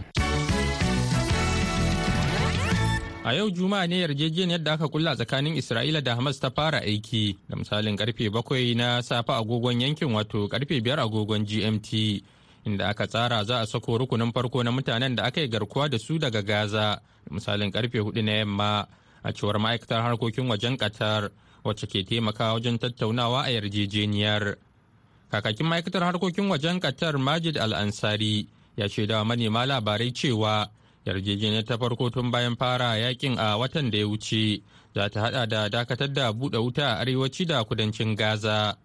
A 3.25 3.33
yau 3.33 3.49
Juma'a 3.49 3.87
ne 3.89 3.97
yarjejeniyar 4.05 4.61
da 4.63 4.73
aka 4.73 4.87
kulla 4.87 5.15
tsakanin 5.15 5.55
Isra'ila 5.57 6.01
da 6.05 6.13
Hamas 6.15 6.37
ta 6.39 6.49
fara 6.51 6.77
aiki 6.81 7.35
da 7.49 7.55
misalin 7.55 7.97
ƙarfe 7.97 8.29
bakwai 8.29 8.75
na 8.75 9.01
safe 9.01 9.29
agogon 9.33 9.81
yankin 9.81 10.13
wato 10.13 10.47
ƙarfe 10.47 10.77
biyar 10.83 10.99
agogon 10.99 11.43
GMT 11.43 12.21
inda 12.65 12.87
aka 12.89 13.07
tsara 13.07 13.43
za 13.43 13.61
a 13.61 13.65
sako 13.65 13.97
rukunin 13.97 14.31
farko 14.31 14.61
na 14.63 14.69
mutanen 14.71 15.15
da 15.15 15.23
aka 15.23 15.41
yi 15.41 15.47
garkuwa 15.47 15.89
da 15.89 15.97
su 15.97 16.19
daga 16.19 16.41
Gaza 16.43 17.01
da 17.25 17.31
misalin 17.35 17.71
ƙarfe 17.71 17.97
huɗu 17.99 18.21
na 18.23 18.31
yamma 18.31 18.87
a 19.23 19.33
cewar 19.33 19.57
ma'aikatar 19.57 20.01
harkokin 20.05 20.45
wajen 20.47 20.77
Qatar 20.77 21.31
wacce 21.63 21.87
ke 21.87 22.05
taimakawa 22.05 22.53
wajen 22.61 22.77
tattaunawa 22.77 23.41
a 23.45 23.49
yarjejeniyar. 23.49 24.55
Kakakin 25.31 25.65
ma'aikatar 25.65 26.03
harkokin 26.13 26.45
wajen 26.47 26.79
Qatar 26.79 27.17
Majid 27.17 27.57
Al-Ansari 27.57 28.45
ya 28.77 28.85
shaidawa 28.87 29.25
manema 29.25 29.65
labarai 29.65 30.11
cewa 30.13 30.69
yarjejeniyar 31.05 31.63
ta 31.65 31.77
farko 31.77 32.09
tun 32.09 32.31
bayan 32.31 32.55
fara 32.57 32.97
yaƙin 32.97 33.37
a 33.37 33.57
watan 33.57 33.91
da 33.91 33.97
ya 33.97 34.07
wuce 34.07 34.61
za 34.95 35.09
ta 35.09 35.21
hada 35.21 35.45
da 35.47 35.69
dakatar 35.69 36.13
da 36.13 36.31
buɗe 36.33 36.57
wuta 36.57 36.97
a 36.97 36.99
arewaci 37.05 37.45
da 37.45 37.63
kudancin 37.63 38.15
gaza. 38.15 38.75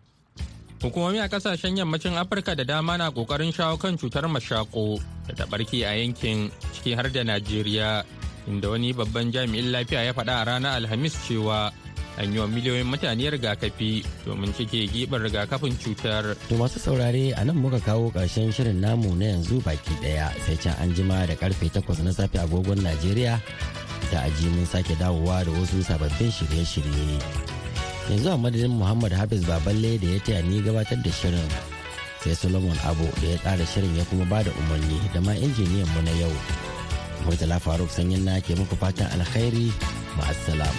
Hukumomi 0.81 1.21
a 1.21 1.29
ƙasashen 1.29 1.77
yammacin 1.77 2.17
afirka 2.17 2.57
da 2.57 2.65
dama 2.65 2.97
na 2.97 3.11
ƙoƙarin 3.11 3.53
shawo 3.53 3.77
kan 3.79 3.97
cutar 3.99 4.25
mashako 4.29 5.01
da 5.29 5.35
ta 5.35 5.47
barke 5.47 5.85
a 5.85 5.93
yankin 5.97 6.51
ciki 6.73 6.95
har 6.97 7.09
da 7.13 7.23
najeriya 7.25 8.05
inda 8.49 8.71
wani 8.71 8.93
babban 8.93 9.33
jami'in 9.33 9.71
lafiya 9.73 10.05
ya 10.05 10.13
faɗa 10.13 10.41
a 10.41 10.45
ranar 10.45 10.77
alhamis 10.81 11.15
cewa 11.29 11.73
an 12.19 12.33
yi 12.33 12.39
wa 12.41 12.47
miliyoyin 12.47 12.87
mutane 12.87 13.31
rigakafi 13.31 14.03
domin 14.27 14.53
cike 14.53 14.87
giɓin 14.91 15.23
rigakafin 15.23 15.77
cutar. 15.79 16.35
To 16.49 16.55
masu 16.57 16.79
saurare 16.81 17.33
a 17.37 17.45
nan 17.45 17.57
muka 17.57 17.79
kawo 17.81 18.11
ƙarshen 18.11 18.51
shirin 18.53 18.81
namu 18.81 19.15
na 19.15 19.25
yanzu 19.37 19.63
baki 19.63 19.95
ɗaya 20.03 20.33
sai 20.47 20.57
can 20.57 20.75
an 20.83 20.95
jima 20.95 21.27
da 21.27 21.35
ƙarfe 21.37 21.71
takwas 21.71 22.03
na 22.03 22.11
safe 22.13 22.35
agogon 22.39 22.81
Najeriya 22.83 23.41
da 24.11 24.19
aji 24.27 24.49
mun 24.51 24.67
sake 24.67 24.97
dawowa 24.99 25.45
da 25.45 25.51
wasu 25.53 25.83
sababbin 25.85 26.31
shirye-shirye. 26.33 27.21
Yanzu 28.11 28.29
a 28.33 28.37
madadin 28.37 28.71
Muhammad 28.75 29.13
Hafiz 29.13 29.45
Baballe 29.45 30.01
da 30.01 30.07
ya 30.09 30.19
taya 30.21 30.43
ni 30.43 30.61
gabatar 30.63 30.99
da 31.03 31.11
shirin 31.11 31.49
sai 32.21 32.35
solomon 32.37 32.77
abu 32.85 33.07
da 33.23 33.27
ya 33.33 33.37
tsara 33.41 33.65
shirin 33.65 33.97
ya 33.97 34.05
kuma 34.05 34.25
ba 34.29 34.43
da 34.45 34.51
umarni 34.53 34.99
da 35.15 35.21
ma 35.25 35.33
injiniyan 35.33 35.89
mu 35.97 36.01
na 36.05 36.13
yau 36.21 36.33
murtala 37.25 37.57
faruk 37.61 37.89
sanyin 37.89 38.25
na 38.25 38.41
ke 38.45 38.53
muku 38.57 38.77
fatan 38.77 39.09
alkhairi 39.17 39.73
ma'assalam. 40.21 40.77